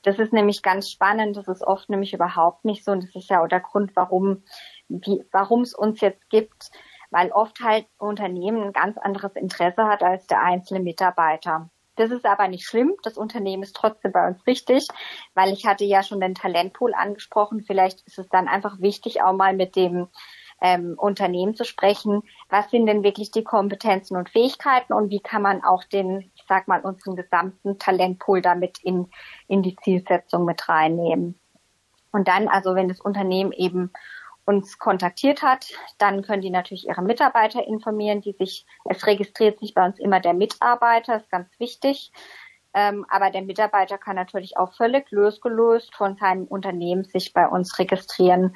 Das 0.03 0.19
ist 0.19 0.33
nämlich 0.33 0.61
ganz 0.61 0.89
spannend. 0.89 1.37
Das 1.37 1.47
ist 1.47 1.63
oft 1.63 1.89
nämlich 1.89 2.13
überhaupt 2.13 2.65
nicht 2.65 2.83
so. 2.83 2.91
Und 2.91 3.03
das 3.03 3.15
ist 3.15 3.29
ja 3.29 3.43
auch 3.43 3.47
der 3.47 3.61
Grund, 3.61 3.95
warum, 3.95 4.43
wie, 4.87 5.23
warum 5.31 5.61
es 5.61 5.73
uns 5.73 6.01
jetzt 6.01 6.29
gibt, 6.29 6.71
weil 7.11 7.31
oft 7.31 7.59
halt 7.61 7.87
Unternehmen 7.97 8.61
ein 8.61 8.73
ganz 8.73 8.97
anderes 8.97 9.35
Interesse 9.35 9.85
hat 9.85 10.03
als 10.03 10.27
der 10.27 10.43
einzelne 10.43 10.79
Mitarbeiter. 10.79 11.69
Das 11.95 12.11
ist 12.11 12.25
aber 12.25 12.47
nicht 12.47 12.67
schlimm. 12.67 12.93
Das 13.03 13.17
Unternehmen 13.17 13.63
ist 13.63 13.75
trotzdem 13.75 14.11
bei 14.11 14.27
uns 14.27 14.45
richtig, 14.45 14.87
weil 15.33 15.53
ich 15.53 15.65
hatte 15.65 15.85
ja 15.85 16.03
schon 16.03 16.19
den 16.19 16.35
Talentpool 16.35 16.93
angesprochen. 16.93 17.63
Vielleicht 17.65 18.01
ist 18.01 18.19
es 18.19 18.27
dann 18.29 18.47
einfach 18.47 18.81
wichtig, 18.81 19.21
auch 19.21 19.33
mal 19.33 19.55
mit 19.55 19.75
dem 19.75 20.07
ähm, 20.61 20.95
Unternehmen 20.97 21.55
zu 21.55 21.63
sprechen. 21.63 22.21
Was 22.49 22.69
sind 22.69 22.85
denn 22.85 23.03
wirklich 23.03 23.31
die 23.31 23.43
Kompetenzen 23.43 24.17
und 24.17 24.29
Fähigkeiten 24.29 24.93
und 24.93 25.09
wie 25.09 25.19
kann 25.19 25.41
man 25.41 25.63
auch 25.63 25.83
den, 25.83 26.31
ich 26.35 26.43
sag 26.47 26.67
mal, 26.67 26.81
unseren 26.81 27.15
gesamten 27.15 27.79
Talentpool 27.79 28.41
damit 28.41 28.79
in, 28.79 29.07
in 29.47 29.63
die 29.63 29.75
Zielsetzung 29.77 30.45
mit 30.45 30.67
reinnehmen? 30.67 31.39
Und 32.11 32.27
dann, 32.29 32.47
also 32.47 32.75
wenn 32.75 32.87
das 32.87 33.01
Unternehmen 33.01 33.51
eben 33.51 33.91
uns 34.45 34.77
kontaktiert 34.77 35.41
hat, 35.41 35.73
dann 35.97 36.21
können 36.21 36.41
die 36.41 36.49
natürlich 36.49 36.87
ihre 36.87 37.01
Mitarbeiter 37.01 37.65
informieren, 37.65 38.21
die 38.21 38.33
sich, 38.33 38.65
es 38.85 39.05
registriert 39.07 39.59
sich 39.59 39.73
bei 39.73 39.85
uns 39.85 39.99
immer 39.99 40.19
der 40.19 40.33
Mitarbeiter, 40.33 41.17
ist 41.17 41.29
ganz 41.29 41.49
wichtig. 41.59 42.11
Ähm, 42.73 43.05
aber 43.09 43.31
der 43.31 43.41
Mitarbeiter 43.41 43.97
kann 43.97 44.17
natürlich 44.17 44.57
auch 44.57 44.73
völlig 44.73 45.09
losgelöst 45.09 45.95
von 45.95 46.17
seinem 46.17 46.43
Unternehmen 46.43 47.05
sich 47.05 47.31
bei 47.31 47.47
uns 47.47 47.79
registrieren, 47.79 48.53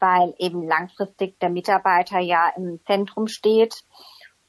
weil 0.00 0.34
eben 0.38 0.66
langfristig 0.66 1.38
der 1.38 1.50
Mitarbeiter 1.50 2.18
ja 2.18 2.50
im 2.56 2.80
Zentrum 2.84 3.28
steht 3.28 3.84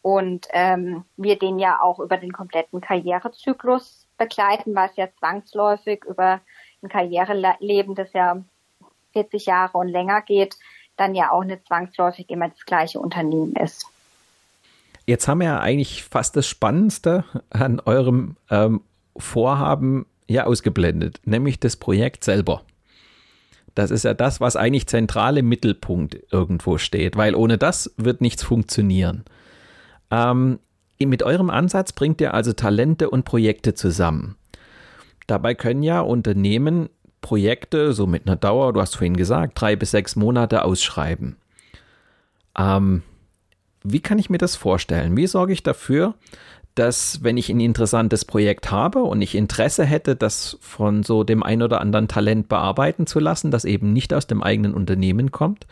und 0.02 0.48
ähm, 0.52 1.06
wir 1.18 1.38
den 1.38 1.60
ja 1.60 1.80
auch 1.80 2.00
über 2.00 2.18
den 2.18 2.32
kompletten 2.32 2.82
Karrierezyklus 2.82 4.08
begleiten, 4.18 4.74
was 4.74 4.96
ja 4.96 5.08
zwangsläufig 5.20 6.04
über 6.06 6.42
ein 6.82 6.90
Karriereleben, 6.90 7.94
das 7.94 8.12
ja 8.14 8.44
40 9.14 9.46
Jahre 9.46 9.78
und 9.78 9.88
länger 9.88 10.22
geht, 10.24 10.58
dann 10.98 11.16
ja 11.16 11.32
auch 11.32 11.44
nicht 11.44 11.66
zwangsläufig 11.68 12.30
immer 12.30 12.50
das 12.50 12.66
gleiche 12.66 13.00
Unternehmen 13.00 13.54
ist. 13.54 13.86
Jetzt 15.06 15.28
haben 15.28 15.40
wir 15.40 15.48
ja 15.48 15.60
eigentlich 15.60 16.04
fast 16.04 16.36
das 16.36 16.48
Spannendste 16.48 17.26
an 17.50 17.80
eurem 17.80 18.38
ähm, 18.50 18.82
Vorhaben 19.18 20.06
ja 20.28 20.46
ausgeblendet, 20.46 21.20
nämlich 21.26 21.60
das 21.60 21.76
Projekt 21.76 22.24
selber. 22.24 22.62
Das 23.76 23.90
ist 23.92 24.04
ja 24.04 24.14
das, 24.14 24.42
was 24.42 24.56
eigentlich 24.56 24.88
zentral 24.88 25.38
im 25.38 25.48
Mittelpunkt 25.48 26.18
irgendwo 26.32 26.78
steht, 26.78 27.16
weil 27.16 27.36
ohne 27.36 27.58
das 27.58 27.94
wird 27.98 28.22
nichts 28.22 28.44
funktionieren. 28.44 29.24
Ähm, 30.10 30.60
mit 31.00 31.24
eurem 31.24 31.50
Ansatz 31.50 31.94
bringt 31.94 32.22
ihr 32.22 32.34
also 32.34 32.54
Talente 32.54 33.10
und 33.10 33.26
Projekte 33.26 33.74
zusammen. 33.74 34.36
Dabei 35.26 35.56
können 35.56 35.84
ja 35.84 36.02
Unternehmen 36.02 36.90
Projekte, 37.22 37.94
so 37.94 38.08
mit 38.08 38.28
einer 38.28 38.36
Dauer, 38.36 38.74
du 38.74 38.82
hast 38.82 38.96
vorhin 38.96 39.16
gesagt, 39.16 39.60
drei 39.60 39.76
bis 39.76 39.92
sechs 39.92 40.16
Monate 40.16 40.66
ausschreiben. 40.66 41.38
Ähm, 42.58 43.04
wie 43.84 44.00
kann 44.00 44.20
ich 44.20 44.30
mir 44.30 44.38
das 44.38 44.56
vorstellen? 44.56 45.16
Wie 45.18 45.28
sorge 45.28 45.54
ich 45.54 45.64
dafür, 45.64 46.16
dass 46.76 47.24
wenn 47.24 47.38
ich 47.38 47.50
ein 47.50 47.60
interessantes 47.60 48.26
Projekt 48.26 48.72
habe 48.72 49.04
und 49.04 49.22
ich 49.22 49.36
Interesse 49.36 49.86
hätte, 49.86 50.16
das 50.16 50.58
von 50.62 51.04
so 51.04 51.24
dem 51.24 51.44
ein 51.44 51.62
oder 51.62 51.82
anderen 51.82 52.08
Talent 52.08 52.48
bearbeiten 52.48 53.08
zu 53.08 53.20
lassen, 53.20 53.52
das 53.52 53.66
eben 53.66 53.94
nicht 53.94 54.14
aus 54.14 54.28
dem 54.28 54.42
eigenen 54.42 54.74
Unternehmen 54.74 55.32
kommt, 55.32 55.68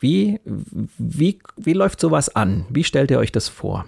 wie, 0.00 0.40
wie, 0.44 1.40
wie 1.56 1.72
läuft 1.72 2.00
sowas 2.00 2.34
an? 2.34 2.66
Wie 2.68 2.84
stellt 2.84 3.10
ihr 3.10 3.18
euch 3.18 3.32
das 3.32 3.48
vor? 3.48 3.86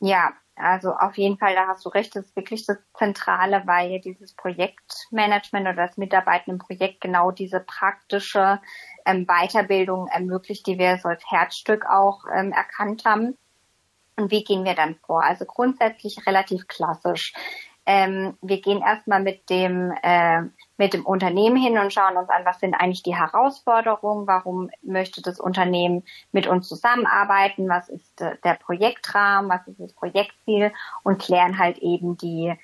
Ja, 0.00 0.30
also 0.56 0.92
auf 0.92 1.18
jeden 1.18 1.38
Fall, 1.38 1.54
da 1.54 1.66
hast 1.66 1.84
du 1.84 1.90
recht, 1.90 2.16
das 2.16 2.26
ist 2.26 2.36
wirklich 2.36 2.64
das 2.64 2.78
Zentrale, 2.96 3.62
weil 3.66 4.00
dieses 4.00 4.32
Projektmanagement 4.32 5.68
oder 5.68 5.86
das 5.86 5.98
Mitarbeiten 5.98 6.52
im 6.52 6.58
Projekt 6.58 7.02
genau 7.02 7.30
diese 7.30 7.60
praktische 7.60 8.60
ähm, 9.04 9.26
Weiterbildung 9.26 10.08
ermöglicht, 10.08 10.66
die 10.66 10.78
wir 10.78 10.98
als 11.04 11.30
Herzstück 11.30 11.84
auch 11.86 12.24
ähm, 12.34 12.52
erkannt 12.52 13.04
haben. 13.04 13.36
Und 14.16 14.30
wie 14.30 14.44
gehen 14.44 14.64
wir 14.64 14.74
dann 14.74 14.96
vor? 15.06 15.22
Also 15.22 15.44
grundsätzlich 15.44 16.26
relativ 16.26 16.66
klassisch. 16.68 17.34
Ähm, 17.86 18.36
wir 18.42 18.60
gehen 18.60 18.82
erstmal 18.82 19.22
mit 19.22 19.48
dem 19.48 19.92
äh, 20.02 20.42
mit 20.76 20.92
dem 20.92 21.06
Unternehmen 21.06 21.56
hin 21.56 21.78
und 21.78 21.92
schauen 21.92 22.16
uns 22.16 22.28
an, 22.28 22.44
was 22.44 22.60
sind 22.60 22.74
eigentlich 22.74 23.04
die 23.04 23.16
Herausforderungen, 23.16 24.26
warum 24.26 24.70
möchte 24.82 25.22
das 25.22 25.38
Unternehmen 25.38 26.02
mit 26.32 26.46
uns 26.46 26.68
zusammenarbeiten, 26.68 27.68
was 27.68 27.88
ist 27.88 28.20
äh, 28.20 28.36
der 28.44 28.54
Projektrahmen, 28.54 29.48
was 29.48 29.66
ist 29.68 29.80
das 29.80 29.92
Projektziel 29.92 30.72
und 31.04 31.22
klären 31.22 31.58
halt 31.58 31.78
eben 31.78 32.16
die 32.16 32.54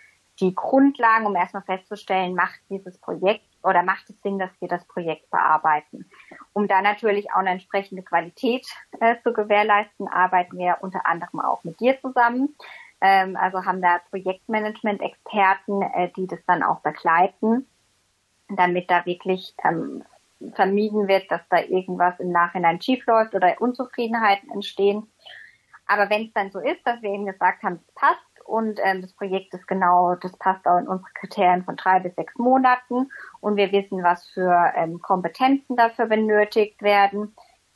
die 0.41 0.55
Grundlagen, 0.55 1.27
um 1.27 1.37
erstmal 1.37 1.63
festzustellen, 1.63 2.35
macht 2.35 2.59
dieses 2.69 2.99
Projekt 2.99 3.47
oder 3.63 3.83
macht 3.83 4.11
es 4.11 4.21
Sinn, 4.23 4.39
dass 4.39 4.51
wir 4.61 4.69
das 4.69 4.85
Projekt 4.87 5.31
bearbeiten. 5.31 6.11
Um 6.53 6.67
da 6.67 6.83
natürlich 6.83 7.31
auch 7.31 7.37
eine 7.37 7.51
entsprechende 7.51 8.03
Qualität 8.03 8.67
äh, 9.01 9.17
zu 9.23 9.33
gewährleisten, 9.33 10.09
arbeiten 10.09 10.59
wir 10.59 10.79
unter 10.81 11.07
anderem 11.07 11.41
auch 11.41 11.63
mit 11.65 11.79
dir 11.81 12.01
zusammen. 12.01 12.57
Ähm, 13.05 13.37
also 13.37 13.65
haben 13.65 13.83
da 13.83 14.01
Projektmanagement-Experten, 14.11 15.83
äh, 15.83 16.11
die 16.17 16.29
das 16.29 16.39
dann 16.47 16.63
auch 16.63 16.81
begleiten, 16.81 17.67
damit 18.49 18.89
da 18.91 19.05
wirklich 19.05 19.55
ähm, 19.65 20.05
vermieden 20.55 21.09
wird, 21.09 21.31
dass 21.31 21.41
da 21.51 21.61
irgendwas 21.61 22.19
im 22.21 22.31
Nachhinein 22.31 22.81
schiefläuft 22.81 23.35
oder 23.35 23.61
Unzufriedenheiten 23.61 24.51
entstehen. 24.51 25.09
Aber 25.87 26.09
wenn 26.11 26.27
es 26.27 26.33
dann 26.33 26.53
so 26.53 26.61
ist, 26.61 26.81
dass 26.85 27.03
wir 27.03 27.11
eben 27.11 27.27
gesagt 27.27 27.65
haben, 27.65 27.81
es 27.87 27.95
passt 27.95 28.47
und 28.47 28.79
ähm, 28.85 29.03
das 29.03 29.13
Projekt 29.15 29.53
ist 29.55 29.67
genau, 29.67 30.15
das 30.15 30.37
passt 30.37 30.67
auch 30.67 30.79
in 30.79 30.89
unsere 30.89 31.11
Kriterien 31.15 31.65
von 31.65 31.77
drei 31.77 32.01
bis 32.01 32.15
sechs 32.15 32.37
Monaten 32.37 33.11
und 33.41 33.57
wir 33.57 33.73
wissen, 33.73 34.03
was 34.03 34.27
für 34.29 34.73
ähm, 34.77 35.01
Kompetenzen 35.01 35.77
dafür 35.77 36.07
benötigt 36.07 36.83
werden, 36.83 37.35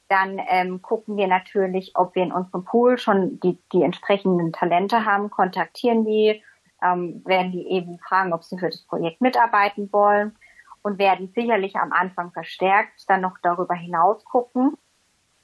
dann 0.08 0.40
ähm, 0.48 0.82
gucken 0.82 1.16
wir 1.16 1.26
natürlich, 1.26 1.92
ob 1.94 2.14
wir 2.14 2.22
in 2.22 2.32
unserem 2.32 2.64
Pool 2.64 2.98
schon 2.98 3.40
die, 3.40 3.58
die 3.72 3.82
entsprechenden 3.82 4.52
Talente 4.52 5.04
haben, 5.04 5.30
kontaktieren 5.30 6.04
die, 6.04 6.42
ähm, 6.82 7.22
werden 7.24 7.52
die 7.52 7.68
eben 7.68 7.98
fragen, 7.98 8.32
ob 8.32 8.44
sie 8.44 8.58
für 8.58 8.70
das 8.70 8.82
Projekt 8.82 9.20
mitarbeiten 9.20 9.92
wollen 9.92 10.36
und 10.82 10.98
werden 10.98 11.32
sicherlich 11.34 11.76
am 11.76 11.92
Anfang 11.92 12.30
verstärkt 12.30 13.08
dann 13.08 13.20
noch 13.20 13.38
darüber 13.42 13.74
hinaus 13.74 14.24
gucken, 14.24 14.76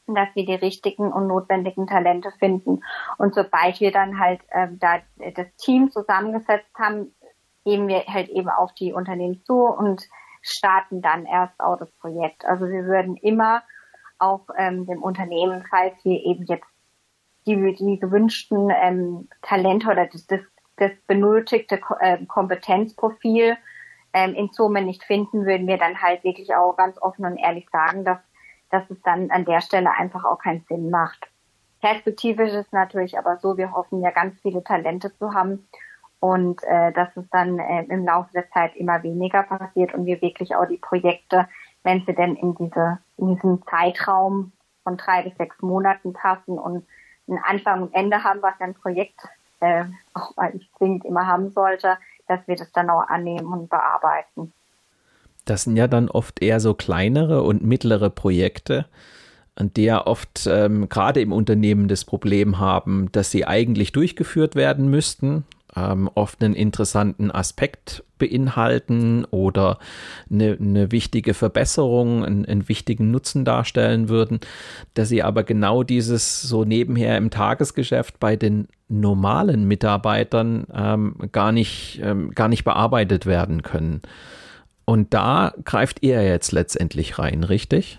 dass 0.06 0.28
wir 0.34 0.46
die 0.46 0.54
richtigen 0.54 1.12
und 1.12 1.26
notwendigen 1.26 1.86
Talente 1.86 2.30
finden. 2.38 2.82
Und 3.18 3.34
sobald 3.34 3.80
wir 3.80 3.90
dann 3.90 4.20
halt 4.20 4.40
ähm, 4.52 4.78
da 4.78 4.98
das 5.34 5.46
Team 5.56 5.90
zusammengesetzt 5.90 6.72
haben, 6.78 7.14
gehen 7.64 7.88
wir 7.88 8.04
halt 8.06 8.28
eben 8.28 8.48
auf 8.48 8.72
die 8.74 8.92
Unternehmen 8.92 9.42
zu 9.44 9.64
und 9.66 10.08
starten 10.42 11.02
dann 11.02 11.24
erst 11.24 11.58
auch 11.60 11.76
das 11.76 11.90
Projekt. 11.92 12.44
Also 12.44 12.66
wir 12.66 12.84
würden 12.84 13.16
immer 13.16 13.62
auch 14.22 14.46
ähm, 14.56 14.86
dem 14.86 15.02
Unternehmen, 15.02 15.64
falls 15.68 15.94
wir 16.04 16.24
eben 16.24 16.44
jetzt 16.44 16.66
die, 17.46 17.74
die 17.74 17.98
gewünschten 17.98 18.70
ähm, 18.70 19.28
Talente 19.42 19.88
oder 19.88 20.06
das, 20.06 20.26
das, 20.26 20.40
das 20.76 20.92
benötigte 21.06 21.80
äh, 22.00 22.24
Kompetenzprofil 22.26 23.56
ähm, 24.12 24.34
in 24.34 24.50
Summe 24.52 24.82
nicht 24.82 25.02
finden, 25.04 25.44
würden 25.44 25.66
wir 25.66 25.78
dann 25.78 26.00
halt 26.00 26.22
wirklich 26.24 26.54
auch 26.54 26.76
ganz 26.76 27.00
offen 27.00 27.24
und 27.24 27.36
ehrlich 27.38 27.68
sagen, 27.70 28.04
dass, 28.04 28.18
dass 28.70 28.88
es 28.90 29.00
dann 29.02 29.30
an 29.30 29.44
der 29.44 29.60
Stelle 29.60 29.90
einfach 29.90 30.24
auch 30.24 30.38
keinen 30.38 30.64
Sinn 30.68 30.90
macht. 30.90 31.28
Perspektivisch 31.80 32.50
ist 32.50 32.66
es 32.66 32.72
natürlich 32.72 33.18
aber 33.18 33.38
so, 33.38 33.56
wir 33.56 33.72
hoffen 33.72 34.02
ja 34.02 34.10
ganz 34.10 34.40
viele 34.40 34.62
Talente 34.62 35.12
zu 35.18 35.34
haben 35.34 35.68
und 36.20 36.62
äh, 36.62 36.92
dass 36.92 37.08
es 37.16 37.28
dann 37.30 37.58
äh, 37.58 37.82
im 37.88 38.06
Laufe 38.06 38.30
der 38.32 38.48
Zeit 38.50 38.76
immer 38.76 39.02
weniger 39.02 39.42
passiert 39.42 39.92
und 39.92 40.06
wir 40.06 40.22
wirklich 40.22 40.54
auch 40.54 40.66
die 40.66 40.78
Projekte, 40.78 41.48
wenn 41.84 42.04
sie 42.06 42.14
denn 42.14 42.36
in 42.36 42.54
diese 42.54 42.98
in 43.16 43.34
diesem 43.34 43.62
Zeitraum 43.68 44.52
von 44.84 44.96
drei 44.96 45.22
bis 45.22 45.36
sechs 45.36 45.60
Monaten 45.62 46.12
passen 46.12 46.58
und 46.58 46.86
einen 47.28 47.38
Anfang 47.44 47.82
und 47.82 47.94
Ende 47.94 48.24
haben, 48.24 48.42
was 48.42 48.54
ein 48.60 48.74
Projekt 48.74 49.20
äh, 49.60 49.84
auch 50.14 50.32
nicht 50.52 50.70
zwingend 50.76 51.04
immer 51.04 51.26
haben 51.26 51.50
sollte, 51.50 51.98
dass 52.26 52.40
wir 52.46 52.56
das 52.56 52.70
dann 52.72 52.90
auch 52.90 53.08
annehmen 53.08 53.46
und 53.46 53.70
bearbeiten. 53.70 54.52
Das 55.44 55.64
sind 55.64 55.76
ja 55.76 55.88
dann 55.88 56.08
oft 56.08 56.42
eher 56.42 56.60
so 56.60 56.74
kleinere 56.74 57.42
und 57.42 57.64
mittlere 57.64 58.10
Projekte, 58.10 58.86
an 59.54 59.72
der 59.74 60.06
oft 60.06 60.46
ähm, 60.46 60.88
gerade 60.88 61.20
im 61.20 61.32
Unternehmen 61.32 61.88
das 61.88 62.04
Problem 62.04 62.58
haben, 62.58 63.10
dass 63.12 63.30
sie 63.30 63.44
eigentlich 63.46 63.92
durchgeführt 63.92 64.54
werden 64.54 64.88
müssten, 64.88 65.44
ähm, 65.76 66.10
oft 66.14 66.42
einen 66.42 66.54
interessanten 66.54 67.30
Aspekt 67.30 68.04
beinhalten 68.18 69.24
oder 69.30 69.78
eine, 70.30 70.56
eine 70.60 70.92
wichtige 70.92 71.34
Verbesserung, 71.34 72.24
einen, 72.24 72.44
einen, 72.46 72.68
wichtigen 72.68 73.10
Nutzen 73.10 73.44
darstellen 73.44 74.08
würden, 74.08 74.40
dass 74.94 75.08
sie 75.08 75.22
aber 75.22 75.42
genau 75.44 75.82
dieses 75.82 76.42
so 76.42 76.64
nebenher 76.64 77.16
im 77.16 77.30
Tagesgeschäft 77.30 78.20
bei 78.20 78.36
den 78.36 78.68
normalen 78.88 79.64
Mitarbeitern 79.64 80.66
ähm, 80.72 81.16
gar, 81.32 81.52
nicht, 81.52 82.00
ähm, 82.02 82.30
gar 82.30 82.48
nicht 82.48 82.64
bearbeitet 82.64 83.26
werden 83.26 83.62
können. 83.62 84.02
Und 84.84 85.14
da 85.14 85.54
greift 85.64 86.02
ihr 86.02 86.22
jetzt 86.22 86.52
letztendlich 86.52 87.18
rein, 87.18 87.44
richtig? 87.44 87.98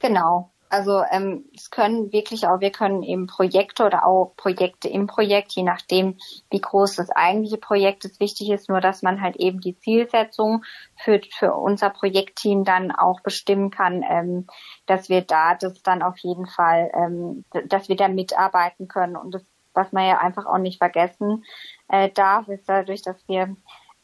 Genau. 0.00 0.51
Also 0.72 1.04
ähm, 1.10 1.44
es 1.54 1.70
können 1.70 2.14
wirklich 2.14 2.46
auch, 2.46 2.60
wir 2.60 2.72
können 2.72 3.02
eben 3.02 3.26
Projekte 3.26 3.84
oder 3.84 4.06
auch 4.06 4.32
Projekte 4.38 4.88
im 4.88 5.06
Projekt, 5.06 5.52
je 5.52 5.64
nachdem, 5.64 6.16
wie 6.50 6.62
groß 6.62 6.96
das 6.96 7.10
eigentliche 7.10 7.58
Projekt 7.58 8.06
ist, 8.06 8.20
wichtig 8.20 8.48
ist, 8.48 8.70
nur 8.70 8.80
dass 8.80 9.02
man 9.02 9.20
halt 9.20 9.36
eben 9.36 9.60
die 9.60 9.76
Zielsetzung 9.76 10.64
für, 10.96 11.20
für 11.30 11.52
unser 11.52 11.90
Projektteam 11.90 12.64
dann 12.64 12.90
auch 12.90 13.20
bestimmen 13.20 13.70
kann, 13.70 14.02
ähm, 14.08 14.46
dass 14.86 15.10
wir 15.10 15.20
da 15.20 15.54
das 15.56 15.82
dann 15.82 16.00
auf 16.00 16.16
jeden 16.20 16.46
Fall, 16.46 16.90
ähm, 16.94 17.44
dass 17.66 17.90
wir 17.90 17.96
da 17.96 18.08
mitarbeiten 18.08 18.88
können. 18.88 19.16
Und 19.16 19.34
das, 19.34 19.44
was 19.74 19.92
man 19.92 20.06
ja 20.06 20.20
einfach 20.20 20.46
auch 20.46 20.56
nicht 20.56 20.78
vergessen 20.78 21.44
äh, 21.88 22.08
darf, 22.08 22.48
ist 22.48 22.66
dadurch, 22.66 23.02
dass 23.02 23.28
wir 23.28 23.54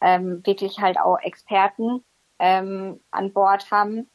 ähm, 0.02 0.42
wirklich 0.44 0.80
halt 0.80 1.00
auch 1.00 1.18
Experten 1.18 2.04
ähm, 2.38 3.00
an 3.10 3.32
Bord 3.32 3.70
haben, 3.70 4.10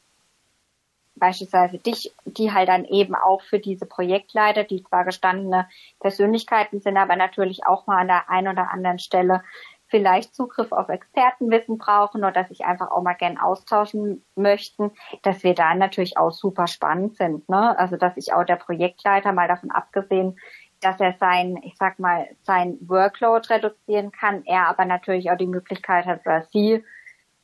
beispielsweise 1.16 1.78
dich, 1.78 2.14
die 2.24 2.52
halt 2.52 2.68
dann 2.68 2.84
eben 2.84 3.14
auch 3.14 3.42
für 3.42 3.58
diese 3.58 3.86
Projektleiter, 3.86 4.64
die 4.64 4.82
zwar 4.82 5.04
gestandene 5.04 5.68
Persönlichkeiten 6.00 6.80
sind, 6.80 6.96
aber 6.96 7.16
natürlich 7.16 7.66
auch 7.66 7.86
mal 7.86 8.00
an 8.00 8.08
der 8.08 8.30
einen 8.30 8.48
oder 8.48 8.70
anderen 8.70 8.98
Stelle 8.98 9.42
vielleicht 9.88 10.34
Zugriff 10.34 10.72
auf 10.72 10.88
Expertenwissen 10.88 11.78
brauchen 11.78 12.24
oder 12.24 12.44
sich 12.46 12.64
einfach 12.64 12.90
auch 12.90 13.02
mal 13.02 13.14
gern 13.14 13.38
austauschen 13.38 14.24
möchten, 14.34 14.90
dass 15.22 15.44
wir 15.44 15.54
da 15.54 15.74
natürlich 15.74 16.18
auch 16.18 16.32
super 16.32 16.66
spannend 16.66 17.16
sind. 17.16 17.48
Ne? 17.48 17.78
Also 17.78 17.96
dass 17.96 18.16
sich 18.16 18.32
auch 18.32 18.44
der 18.44 18.56
Projektleiter 18.56 19.32
mal 19.32 19.46
davon 19.46 19.70
abgesehen, 19.70 20.36
dass 20.80 21.00
er 21.00 21.14
sein, 21.20 21.58
ich 21.62 21.76
sag 21.78 21.98
mal, 21.98 22.28
sein 22.42 22.76
Workload 22.80 23.46
reduzieren 23.48 24.10
kann, 24.10 24.42
er 24.44 24.68
aber 24.68 24.84
natürlich 24.84 25.30
auch 25.30 25.36
die 25.36 25.46
Möglichkeit 25.46 26.06
hat, 26.06 26.26
oder 26.26 26.44
sie 26.52 26.84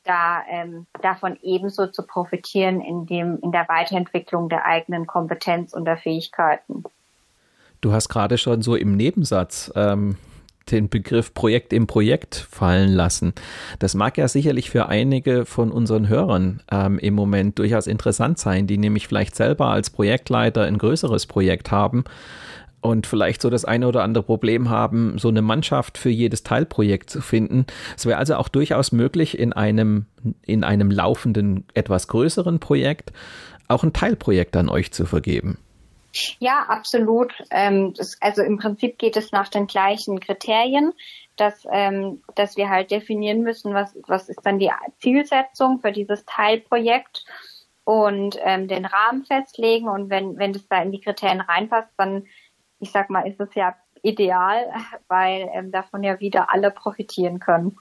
da 0.03 0.41
ähm, 0.49 0.87
davon 1.01 1.37
ebenso 1.41 1.87
zu 1.87 2.03
profitieren 2.03 2.81
in 2.81 3.05
dem 3.05 3.39
in 3.41 3.51
der 3.51 3.67
Weiterentwicklung 3.67 4.49
der 4.49 4.65
eigenen 4.65 5.07
Kompetenz 5.07 5.73
und 5.73 5.85
der 5.85 5.97
Fähigkeiten. 5.97 6.83
Du 7.81 7.91
hast 7.93 8.09
gerade 8.09 8.37
schon 8.37 8.61
so 8.61 8.75
im 8.75 8.95
Nebensatz 8.95 9.71
ähm, 9.75 10.17
den 10.69 10.89
Begriff 10.89 11.33
Projekt 11.33 11.73
im 11.73 11.87
Projekt 11.87 12.35
fallen 12.35 12.91
lassen. 12.91 13.33
Das 13.79 13.95
mag 13.95 14.17
ja 14.17 14.27
sicherlich 14.27 14.69
für 14.69 14.87
einige 14.87 15.45
von 15.45 15.71
unseren 15.71 16.07
Hörern 16.07 16.61
ähm, 16.71 16.99
im 16.99 17.13
Moment 17.13 17.59
durchaus 17.59 17.87
interessant 17.87 18.37
sein, 18.37 18.67
die 18.67 18.77
nämlich 18.77 19.07
vielleicht 19.07 19.35
selber 19.35 19.67
als 19.67 19.89
Projektleiter 19.89 20.63
ein 20.63 20.77
größeres 20.77 21.25
Projekt 21.25 21.71
haben 21.71 22.03
und 22.81 23.07
vielleicht 23.07 23.41
so 23.41 23.49
das 23.49 23.65
eine 23.65 23.87
oder 23.87 24.03
andere 24.03 24.23
Problem 24.23 24.69
haben, 24.69 25.17
so 25.17 25.29
eine 25.29 25.41
Mannschaft 25.41 25.97
für 25.97 26.09
jedes 26.09 26.43
Teilprojekt 26.43 27.09
zu 27.09 27.21
finden. 27.21 27.65
Es 27.95 28.05
wäre 28.05 28.17
also 28.17 28.35
auch 28.35 28.49
durchaus 28.49 28.91
möglich, 28.91 29.37
in 29.37 29.53
einem, 29.53 30.05
in 30.45 30.63
einem 30.63 30.91
laufenden, 30.91 31.65
etwas 31.73 32.07
größeren 32.07 32.59
Projekt 32.59 33.13
auch 33.67 33.83
ein 33.83 33.93
Teilprojekt 33.93 34.55
an 34.57 34.69
euch 34.69 34.91
zu 34.91 35.05
vergeben. 35.05 35.57
Ja, 36.39 36.65
absolut. 36.67 37.31
Ähm, 37.51 37.93
das, 37.93 38.17
also 38.19 38.41
im 38.41 38.57
Prinzip 38.57 38.97
geht 38.97 39.15
es 39.15 39.31
nach 39.31 39.47
den 39.47 39.67
gleichen 39.67 40.19
Kriterien, 40.19 40.93
dass, 41.37 41.65
ähm, 41.71 42.21
dass 42.35 42.57
wir 42.57 42.69
halt 42.69 42.91
definieren 42.91 43.41
müssen, 43.41 43.73
was, 43.73 43.95
was 44.07 44.27
ist 44.27 44.41
dann 44.43 44.59
die 44.59 44.71
Zielsetzung 44.99 45.79
für 45.79 45.93
dieses 45.93 46.25
Teilprojekt 46.25 47.25
und 47.85 48.37
ähm, 48.43 48.67
den 48.67 48.85
Rahmen 48.85 49.25
festlegen. 49.25 49.87
Und 49.87 50.09
wenn, 50.09 50.37
wenn 50.37 50.53
das 50.53 50.67
da 50.67 50.81
in 50.81 50.91
die 50.91 51.01
Kriterien 51.01 51.41
reinpasst, 51.41 51.89
dann 51.97 52.25
ich 52.81 52.91
sag 52.91 53.09
mal, 53.09 53.21
ist 53.27 53.39
es 53.39 53.53
ja 53.55 53.75
ideal, 54.01 54.65
weil 55.07 55.49
ähm, 55.53 55.71
davon 55.71 56.03
ja 56.03 56.19
wieder 56.19 56.51
alle 56.51 56.71
profitieren 56.71 57.39
können. 57.39 57.77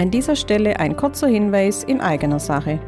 An 0.00 0.10
dieser 0.10 0.36
Stelle 0.36 0.78
ein 0.78 0.96
kurzer 0.96 1.28
Hinweis 1.28 1.84
in 1.84 2.00
eigener 2.00 2.38
Sache. 2.38 2.78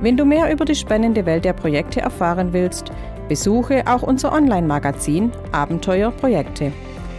Wenn 0.00 0.16
du 0.16 0.24
mehr 0.24 0.50
über 0.52 0.64
die 0.64 0.76
spannende 0.76 1.26
Welt 1.26 1.44
der 1.44 1.52
Projekte 1.52 2.00
erfahren 2.00 2.52
willst, 2.52 2.92
besuche 3.28 3.82
auch 3.86 4.02
unser 4.02 4.32
Online-Magazin 4.32 5.32
Abenteuer 5.52 6.12
Projekte. 6.12 6.72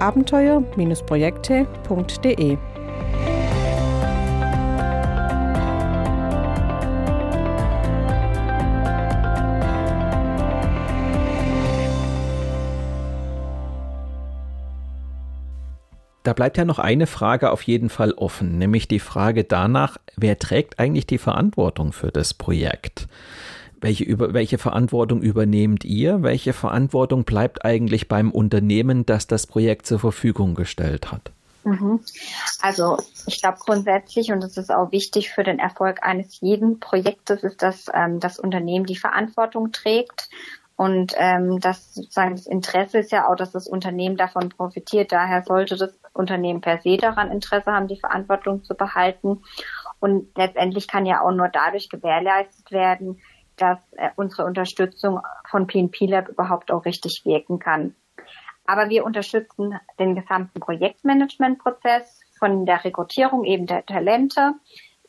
abenteuer-projekte.de. 0.00 2.58
Da 16.28 16.34
bleibt 16.34 16.58
ja 16.58 16.66
noch 16.66 16.78
eine 16.78 17.06
Frage 17.06 17.50
auf 17.50 17.62
jeden 17.62 17.88
Fall 17.88 18.12
offen, 18.12 18.58
nämlich 18.58 18.86
die 18.86 19.00
Frage 19.00 19.44
danach, 19.44 19.96
wer 20.14 20.38
trägt 20.38 20.78
eigentlich 20.78 21.06
die 21.06 21.16
Verantwortung 21.16 21.94
für 21.94 22.12
das 22.12 22.34
Projekt? 22.34 23.08
Welche, 23.80 24.18
welche 24.18 24.58
Verantwortung 24.58 25.22
übernehmt 25.22 25.84
ihr? 25.84 26.22
Welche 26.22 26.52
Verantwortung 26.52 27.24
bleibt 27.24 27.64
eigentlich 27.64 28.08
beim 28.08 28.30
Unternehmen, 28.30 29.06
das 29.06 29.26
das 29.26 29.46
Projekt 29.46 29.86
zur 29.86 30.00
Verfügung 30.00 30.54
gestellt 30.54 31.12
hat? 31.12 31.30
Mhm. 31.64 32.00
Also 32.60 32.96
ich 33.26 33.40
glaube 33.40 33.58
grundsätzlich, 33.64 34.32
und 34.32 34.42
das 34.42 34.56
ist 34.56 34.70
auch 34.70 34.90
wichtig 34.90 35.30
für 35.30 35.44
den 35.44 35.58
Erfolg 35.58 36.02
eines 36.02 36.40
jeden 36.40 36.80
Projektes, 36.80 37.42
ist, 37.42 37.62
dass 37.62 37.86
ähm, 37.92 38.20
das 38.20 38.38
Unternehmen 38.38 38.86
die 38.86 38.96
Verantwortung 38.96 39.70
trägt. 39.72 40.28
Und 40.76 41.12
ähm, 41.16 41.58
das 41.58 41.94
sozusagen 41.94 42.36
das 42.36 42.46
Interesse 42.46 42.98
ist 42.98 43.10
ja 43.10 43.28
auch, 43.28 43.34
dass 43.34 43.50
das 43.50 43.66
Unternehmen 43.66 44.16
davon 44.16 44.48
profitiert. 44.48 45.10
Daher 45.10 45.42
sollte 45.42 45.76
das 45.76 45.90
Unternehmen 46.12 46.60
per 46.60 46.80
se 46.80 46.96
daran 46.96 47.32
Interesse 47.32 47.72
haben, 47.72 47.88
die 47.88 47.98
Verantwortung 47.98 48.62
zu 48.62 48.74
behalten. 48.74 49.42
Und 49.98 50.28
letztendlich 50.36 50.86
kann 50.86 51.04
ja 51.04 51.20
auch 51.20 51.32
nur 51.32 51.48
dadurch 51.48 51.88
gewährleistet 51.88 52.70
werden, 52.70 53.20
dass 53.60 53.78
äh, 53.92 54.10
unsere 54.16 54.44
Unterstützung 54.44 55.20
von 55.48 55.66
PNP 55.66 56.06
Lab 56.06 56.28
überhaupt 56.28 56.70
auch 56.70 56.84
richtig 56.84 57.22
wirken 57.24 57.58
kann. 57.58 57.94
Aber 58.66 58.88
wir 58.88 59.04
unterstützen 59.04 59.78
den 59.98 60.14
gesamten 60.14 60.60
Projektmanagementprozess 60.60 62.20
von 62.38 62.66
der 62.66 62.84
Rekrutierung 62.84 63.44
eben 63.44 63.66
der 63.66 63.84
Talente 63.84 64.54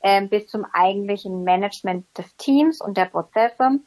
äh, 0.01 0.25
bis 0.25 0.47
zum 0.47 0.65
eigentlichen 0.71 1.43
Management 1.43 2.05
des 2.17 2.35
Teams 2.37 2.81
und 2.81 2.97
der 2.97 3.05
Prozesse, 3.05 3.79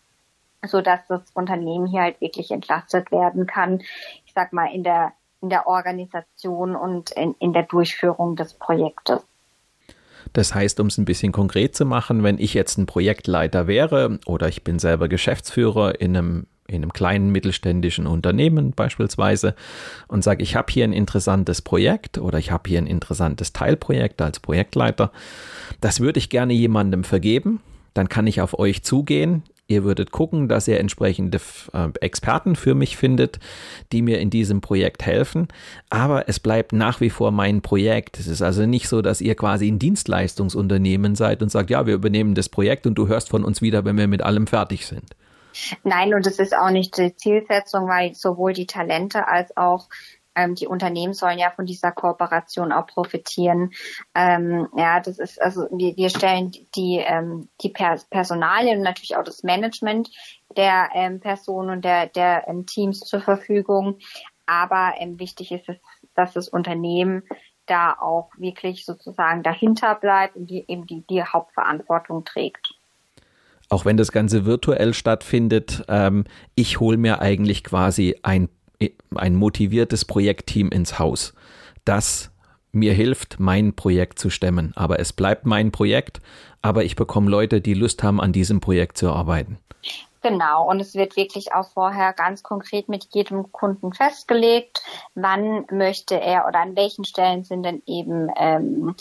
so 0.67 0.81
dass 0.81 1.01
das 1.09 1.23
Unternehmen 1.35 1.87
hier 1.87 2.03
halt 2.03 2.21
wirklich 2.21 2.51
entlastet 2.51 3.11
werden 3.11 3.47
kann. 3.47 3.81
Ich 4.27 4.33
sag 4.35 4.53
mal 4.53 4.67
in 4.67 4.85
der 4.85 5.13
in 5.43 5.51
der 5.51 5.67
Organisation 5.67 6.77
und 6.77 7.11
in, 7.11 7.35
in 7.41 7.53
der 7.53 7.65
Durchführung 7.65 8.37
des 8.37 8.55
Projektes. 8.55 9.27
Das 10.33 10.55
heißt, 10.55 10.81
um 10.81 10.87
es 10.89 10.99
ein 10.99 11.05
bisschen 11.05 11.33
konkret 11.33 11.77
zu 11.77 11.85
machen, 11.85 12.23
wenn 12.23 12.39
ich 12.39 12.55
jetzt 12.55 12.79
ein 12.79 12.87
Projektleiter 12.87 13.67
wäre 13.67 14.19
oder 14.27 14.49
ich 14.49 14.65
bin 14.65 14.79
selber 14.79 15.09
Geschäftsführer 15.09 16.01
in 16.01 16.17
einem 16.17 16.47
in 16.69 16.83
einem 16.83 16.93
kleinen 16.93 17.31
mittelständischen 17.31 18.07
Unternehmen 18.07 18.73
beispielsweise 18.73 19.55
und 20.09 20.25
sage, 20.25 20.43
ich 20.43 20.57
habe 20.57 20.73
hier 20.73 20.85
ein 20.85 20.93
interessantes 20.93 21.61
Projekt 21.61 22.19
oder 22.19 22.39
ich 22.39 22.51
habe 22.51 22.69
hier 22.69 22.79
ein 22.79 22.87
interessantes 22.87 23.53
Teilprojekt 23.53 24.23
als 24.23 24.41
Projektleiter, 24.41 25.13
das 25.81 26.01
würde 26.01 26.19
ich 26.19 26.31
gerne 26.31 26.55
jemandem 26.55 27.05
vergeben, 27.05 27.61
dann 27.95 28.09
kann 28.09 28.27
ich 28.27 28.41
auf 28.41 28.59
euch 28.59 28.83
zugehen. 28.83 29.43
Ihr 29.73 29.85
würdet 29.85 30.11
gucken, 30.11 30.49
dass 30.49 30.69
ihr 30.69 30.79
entsprechende 30.79 31.41
äh, 31.73 31.89
Experten 32.01 32.57
für 32.57 32.75
mich 32.75 32.99
findet, 32.99 33.39
die 33.91 34.03
mir 34.03 34.21
in 34.21 34.29
diesem 34.29 34.61
Projekt 34.61 35.07
helfen. 35.07 35.49
Aber 35.89 36.29
es 36.29 36.39
bleibt 36.41 36.75
nach 36.75 37.01
wie 37.01 37.09
vor 37.09 37.31
mein 37.31 37.63
Projekt. 37.63 38.21
Es 38.21 38.27
ist 38.27 38.43
also 38.43 38.67
nicht 38.67 38.87
so, 38.87 39.01
dass 39.01 39.23
ihr 39.23 39.35
quasi 39.35 39.69
ein 39.69 39.79
Dienstleistungsunternehmen 39.79 41.15
seid 41.15 41.43
und 41.43 41.51
sagt, 41.51 41.71
ja, 41.71 41.87
wir 41.87 41.95
übernehmen 41.95 42.35
das 42.35 42.51
Projekt 42.51 42.87
und 42.87 42.97
du 42.97 43.09
hörst 43.09 43.31
von 43.31 43.45
uns 43.45 43.63
wieder, 43.63 43.87
wenn 43.87 43.97
wir 43.97 44.09
mit 44.09 44.23
allem 44.23 44.47
fertig 44.47 44.87
sind. 44.87 45.17
Nein, 45.85 46.13
und 46.13 46.27
es 46.27 46.39
ist 46.39 46.55
auch 46.55 46.71
nicht 46.71 46.99
die 46.99 47.15
Zielsetzung, 47.17 47.89
weil 47.89 48.15
sowohl 48.15 48.53
die 48.53 48.67
Talente 48.67 49.27
als 49.27 49.57
auch 49.57 49.89
ähm, 50.35 50.55
die 50.55 50.67
Unternehmen 50.67 51.15
sollen 51.15 51.39
ja 51.39 51.51
von 51.51 51.67
dieser 51.67 51.93
Kooperation 51.93 52.73
auch 52.73 52.87
profitieren. 52.87 53.71
Ähm, 54.15 54.69
ja, 54.77 55.01
das 55.01 55.19
ist 55.19 55.41
also 55.41 55.67
wir, 55.71 55.97
wir 55.97 56.11
stellen 56.11 56.53
die 56.75 56.99
ähm, 56.99 57.49
die 57.61 57.69
Pers 57.69 58.05
Personalien 58.05 58.79
und 58.79 58.85
natürlich 58.85 59.17
auch 59.17 59.25
das 59.25 59.43
Management 59.43 60.11
der 60.57 60.91
ähm, 60.95 61.21
Personen 61.21 61.71
und 61.71 61.85
der 61.85 62.07
der 62.07 62.49
ähm, 62.49 62.67
Teams 62.67 63.01
zur 63.01 63.21
Verfügung. 63.21 63.99
Aber 64.47 64.95
ähm, 64.99 65.19
wichtig 65.19 65.53
ist 65.53 65.69
es, 65.69 65.77
dass 66.15 66.33
das 66.33 66.49
Unternehmen 66.49 67.23
da 67.67 67.97
auch 68.01 68.31
wirklich 68.37 68.85
sozusagen 68.85 69.43
dahinter 69.43 69.95
bleibt 69.95 70.37
und 70.37 70.51
die 70.51 70.65
eben 70.67 70.87
die, 70.87 71.07
die 71.09 71.23
Hauptverantwortung 71.23 72.25
trägt 72.25 72.75
auch 73.73 73.87
wenn 73.87 73.97
das 73.97 74.13
Ganze 74.13 74.45
virtuell 74.45 74.93
stattfindet, 74.93 75.85
ähm, 75.89 76.25
ich 76.55 76.79
hole 76.79 76.99
mir 76.99 77.23
eigentlich 77.23 77.65
quasi 77.65 78.17
ein, 78.23 78.51
ein 79.15 79.35
motiviertes 79.35 80.05
Projektteam 80.05 80.69
ins 80.71 80.99
Haus, 80.99 81.35
das 81.85 82.31
mir 82.73 82.95
hilft, 82.95 83.39
mein 83.39 83.75
Projekt 83.75 84.19
zu 84.19 84.31
stemmen. 84.31 84.73
Aber 84.77 84.99
es 84.99 85.13
bleibt 85.13 85.45
mein 85.45 85.73
Projekt, 85.73 86.21
aber 86.63 86.85
ich 86.85 86.97
bekomme 86.97 87.31
Leute, 87.31 87.61
die 87.61 87.75
Lust 87.75 88.03
haben, 88.03 88.21
an 88.21 88.33
diesem 88.33 88.61
Projekt 88.61 88.97
zu 88.97 89.11
arbeiten. 89.11 89.59
Genau, 90.23 90.71
und 90.71 90.81
es 90.81 90.95
wird 90.95 91.17
wirklich 91.17 91.53
auch 91.53 91.69
vorher 91.69 92.13
ganz 92.13 92.45
konkret 92.45 92.89
mit 92.89 93.09
jedem 93.13 93.51
Kunden 93.51 93.93
festgelegt, 93.93 94.81
wann 95.15 95.67
möchte 95.71 96.21
er 96.21 96.47
oder 96.47 96.61
an 96.61 96.77
welchen 96.77 97.05
Stellen 97.05 97.43
sind 97.43 97.65
denn 97.65 97.83
eben 97.87 98.29
ähm, 98.37 98.95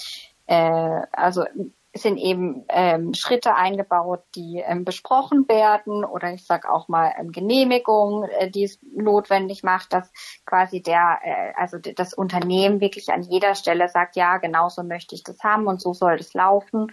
äh, 0.48 1.02
also 1.12 1.46
sind 1.94 2.18
eben 2.18 2.64
ähm, 2.70 3.14
Schritte 3.14 3.56
eingebaut, 3.56 4.24
die 4.36 4.64
ähm, 4.66 4.86
besprochen 4.86 5.48
werden 5.50 6.06
oder 6.06 6.34
ich 6.34 6.46
sage 6.46 6.72
auch 6.72 6.88
mal 6.88 7.12
ähm, 7.20 7.32
Genehmigung, 7.34 8.24
äh, 8.24 8.50
die 8.50 8.64
es 8.64 8.80
notwendig 8.96 9.64
macht, 9.64 9.92
dass 9.92 10.10
quasi 10.46 10.82
der, 10.82 11.20
äh, 11.24 11.54
also 11.58 11.78
das 11.80 12.14
Unternehmen 12.14 12.80
wirklich 12.80 13.12
an 13.12 13.24
jeder 13.24 13.56
Stelle 13.56 13.90
sagt, 13.90 14.16
ja, 14.16 14.38
genau 14.38 14.70
so 14.70 14.84
möchte 14.84 15.16
ich 15.16 15.24
das 15.24 15.40
haben 15.44 15.68
und 15.68 15.82
so 15.82 15.94
soll 15.94 16.18
das 16.18 16.34
laufen, 16.34 16.88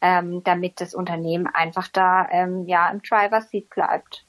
ähm, 0.00 0.42
damit 0.44 0.80
das 0.80 0.94
Unternehmen 0.94 1.48
einfach 1.48 1.88
da 1.88 2.28
ähm, 2.30 2.64
ja 2.68 2.88
im 2.90 3.02
Driver 3.02 3.40
Seat 3.40 3.70
bleibt. 3.70 4.24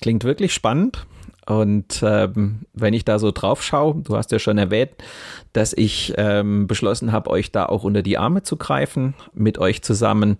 Klingt 0.00 0.24
wirklich 0.24 0.54
spannend. 0.54 1.06
Und 1.46 2.02
ähm, 2.02 2.66
wenn 2.72 2.92
ich 2.92 3.04
da 3.04 3.18
so 3.18 3.30
drauf 3.30 3.62
schaue, 3.62 4.02
du 4.02 4.16
hast 4.16 4.32
ja 4.32 4.38
schon 4.38 4.58
erwähnt, 4.58 4.90
dass 5.52 5.72
ich 5.72 6.12
ähm, 6.16 6.66
beschlossen 6.66 7.12
habe, 7.12 7.30
euch 7.30 7.52
da 7.52 7.66
auch 7.66 7.84
unter 7.84 8.02
die 8.02 8.18
Arme 8.18 8.42
zu 8.42 8.56
greifen, 8.56 9.14
mit 9.32 9.58
euch 9.58 9.82
zusammen 9.82 10.38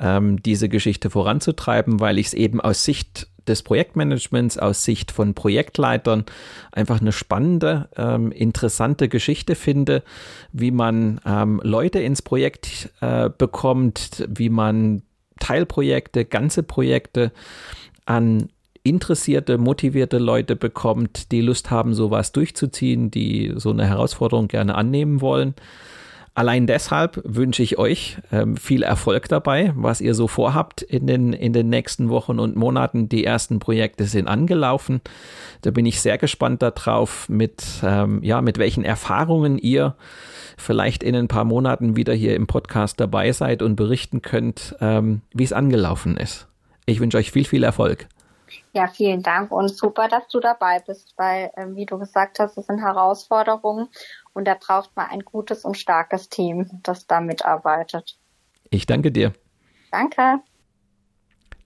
ähm, 0.00 0.42
diese 0.42 0.68
Geschichte 0.68 1.10
voranzutreiben, 1.10 2.00
weil 2.00 2.18
ich 2.18 2.28
es 2.28 2.34
eben 2.34 2.60
aus 2.60 2.84
Sicht 2.84 3.28
des 3.46 3.62
Projektmanagements, 3.62 4.58
aus 4.58 4.84
Sicht 4.84 5.10
von 5.10 5.34
Projektleitern 5.34 6.24
einfach 6.72 7.00
eine 7.00 7.12
spannende, 7.12 7.88
ähm, 7.96 8.30
interessante 8.30 9.08
Geschichte 9.08 9.54
finde, 9.54 10.02
wie 10.52 10.70
man 10.70 11.20
ähm, 11.24 11.60
Leute 11.64 12.00
ins 12.00 12.22
Projekt 12.22 12.90
äh, 13.00 13.30
bekommt, 13.30 14.26
wie 14.28 14.50
man 14.50 15.02
Teilprojekte, 15.40 16.24
ganze 16.24 16.62
Projekte 16.62 17.32
an 18.06 18.48
interessierte, 18.88 19.58
motivierte 19.58 20.18
Leute 20.18 20.56
bekommt, 20.56 21.32
die 21.32 21.40
Lust 21.40 21.70
haben, 21.70 21.94
sowas 21.94 22.32
durchzuziehen, 22.32 23.10
die 23.10 23.52
so 23.56 23.70
eine 23.70 23.86
Herausforderung 23.86 24.48
gerne 24.48 24.74
annehmen 24.74 25.20
wollen. 25.20 25.54
Allein 26.38 26.68
deshalb 26.68 27.20
wünsche 27.24 27.64
ich 27.64 27.78
euch 27.78 28.18
ähm, 28.30 28.56
viel 28.56 28.84
Erfolg 28.84 29.28
dabei, 29.28 29.72
was 29.74 30.00
ihr 30.00 30.14
so 30.14 30.28
vorhabt 30.28 30.82
in 30.82 31.08
den, 31.08 31.32
in 31.32 31.52
den 31.52 31.68
nächsten 31.68 32.10
Wochen 32.10 32.38
und 32.38 32.54
Monaten. 32.54 33.08
Die 33.08 33.24
ersten 33.24 33.58
Projekte 33.58 34.04
sind 34.04 34.28
angelaufen. 34.28 35.00
Da 35.62 35.72
bin 35.72 35.84
ich 35.84 36.00
sehr 36.00 36.16
gespannt 36.16 36.62
darauf, 36.62 37.28
mit, 37.28 37.64
ähm, 37.82 38.22
ja, 38.22 38.40
mit 38.40 38.58
welchen 38.58 38.84
Erfahrungen 38.84 39.58
ihr 39.58 39.96
vielleicht 40.56 41.02
in 41.02 41.16
ein 41.16 41.26
paar 41.26 41.44
Monaten 41.44 41.96
wieder 41.96 42.14
hier 42.14 42.36
im 42.36 42.46
Podcast 42.46 43.00
dabei 43.00 43.32
seid 43.32 43.60
und 43.60 43.74
berichten 43.74 44.22
könnt, 44.22 44.76
ähm, 44.80 45.22
wie 45.34 45.42
es 45.42 45.52
angelaufen 45.52 46.16
ist. 46.16 46.46
Ich 46.86 47.00
wünsche 47.00 47.18
euch 47.18 47.32
viel, 47.32 47.46
viel 47.46 47.64
Erfolg. 47.64 48.06
Ja, 48.78 48.86
vielen 48.86 49.24
Dank 49.24 49.50
und 49.50 49.76
super, 49.76 50.06
dass 50.06 50.28
du 50.28 50.38
dabei 50.38 50.78
bist, 50.78 51.12
weil, 51.16 51.50
ähm, 51.56 51.74
wie 51.74 51.84
du 51.84 51.98
gesagt 51.98 52.38
hast, 52.38 52.56
es 52.56 52.66
sind 52.66 52.78
Herausforderungen 52.78 53.88
und 54.34 54.46
da 54.46 54.54
braucht 54.54 54.94
man 54.94 55.06
ein 55.10 55.24
gutes 55.24 55.64
und 55.64 55.76
starkes 55.76 56.28
Team, 56.28 56.70
das 56.84 57.08
da 57.08 57.20
mitarbeitet. 57.20 58.20
Ich 58.70 58.86
danke 58.86 59.10
dir. 59.10 59.32
Danke. 59.90 60.38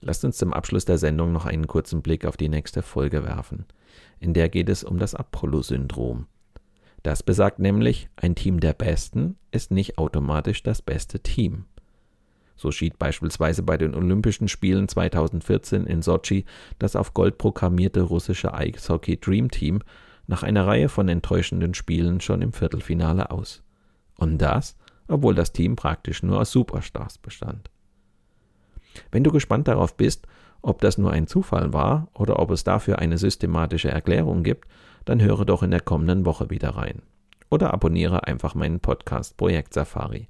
Lasst 0.01 0.25
uns 0.25 0.37
zum 0.37 0.53
Abschluss 0.53 0.85
der 0.85 0.97
Sendung 0.97 1.31
noch 1.31 1.45
einen 1.45 1.67
kurzen 1.67 2.01
Blick 2.01 2.25
auf 2.25 2.35
die 2.35 2.49
nächste 2.49 2.81
Folge 2.81 3.23
werfen. 3.23 3.67
In 4.19 4.33
der 4.33 4.49
geht 4.49 4.67
es 4.67 4.83
um 4.83 4.97
das 4.97 5.13
Apollo-Syndrom. 5.13 6.25
Das 7.03 7.21
besagt 7.21 7.59
nämlich, 7.59 8.09
ein 8.15 8.33
Team 8.33 8.59
der 8.59 8.73
Besten 8.73 9.37
ist 9.51 9.69
nicht 9.69 9.99
automatisch 9.99 10.63
das 10.63 10.81
beste 10.81 11.19
Team. 11.19 11.65
So 12.63 12.71
schied 12.71 12.97
beispielsweise 12.97 13.61
bei 13.61 13.75
den 13.75 13.93
Olympischen 13.93 14.47
Spielen 14.47 14.87
2014 14.87 15.85
in 15.85 16.01
Sochi 16.01 16.45
das 16.79 16.95
auf 16.95 17.13
Gold 17.13 17.37
programmierte 17.37 18.03
russische 18.03 18.53
Eishockey 18.53 19.19
Dream 19.19 19.51
Team 19.51 19.81
nach 20.27 20.43
einer 20.43 20.65
Reihe 20.65 20.87
von 20.87 21.09
enttäuschenden 21.09 21.73
Spielen 21.73 22.21
schon 22.21 22.41
im 22.41 22.53
Viertelfinale 22.53 23.31
aus. 23.31 23.63
Und 24.15 24.37
das, 24.37 24.77
obwohl 25.09 25.35
das 25.35 25.51
Team 25.51 25.75
praktisch 25.75 26.23
nur 26.23 26.39
aus 26.39 26.51
Superstars 26.51 27.17
bestand. 27.17 27.69
Wenn 29.11 29.25
du 29.25 29.33
gespannt 29.33 29.67
darauf 29.67 29.97
bist, 29.97 30.25
ob 30.61 30.79
das 30.79 30.97
nur 30.97 31.11
ein 31.11 31.27
Zufall 31.27 31.73
war 31.73 32.07
oder 32.13 32.39
ob 32.39 32.49
es 32.51 32.63
dafür 32.63 32.99
eine 32.99 33.17
systematische 33.17 33.91
Erklärung 33.91 34.43
gibt, 34.43 34.69
dann 35.03 35.21
höre 35.21 35.43
doch 35.43 35.63
in 35.63 35.71
der 35.71 35.81
kommenden 35.81 36.25
Woche 36.25 36.49
wieder 36.49 36.69
rein. 36.69 37.01
Oder 37.49 37.73
abonniere 37.73 38.25
einfach 38.25 38.55
meinen 38.55 38.79
Podcast 38.79 39.35
Projekt 39.35 39.73
Safari 39.73 40.29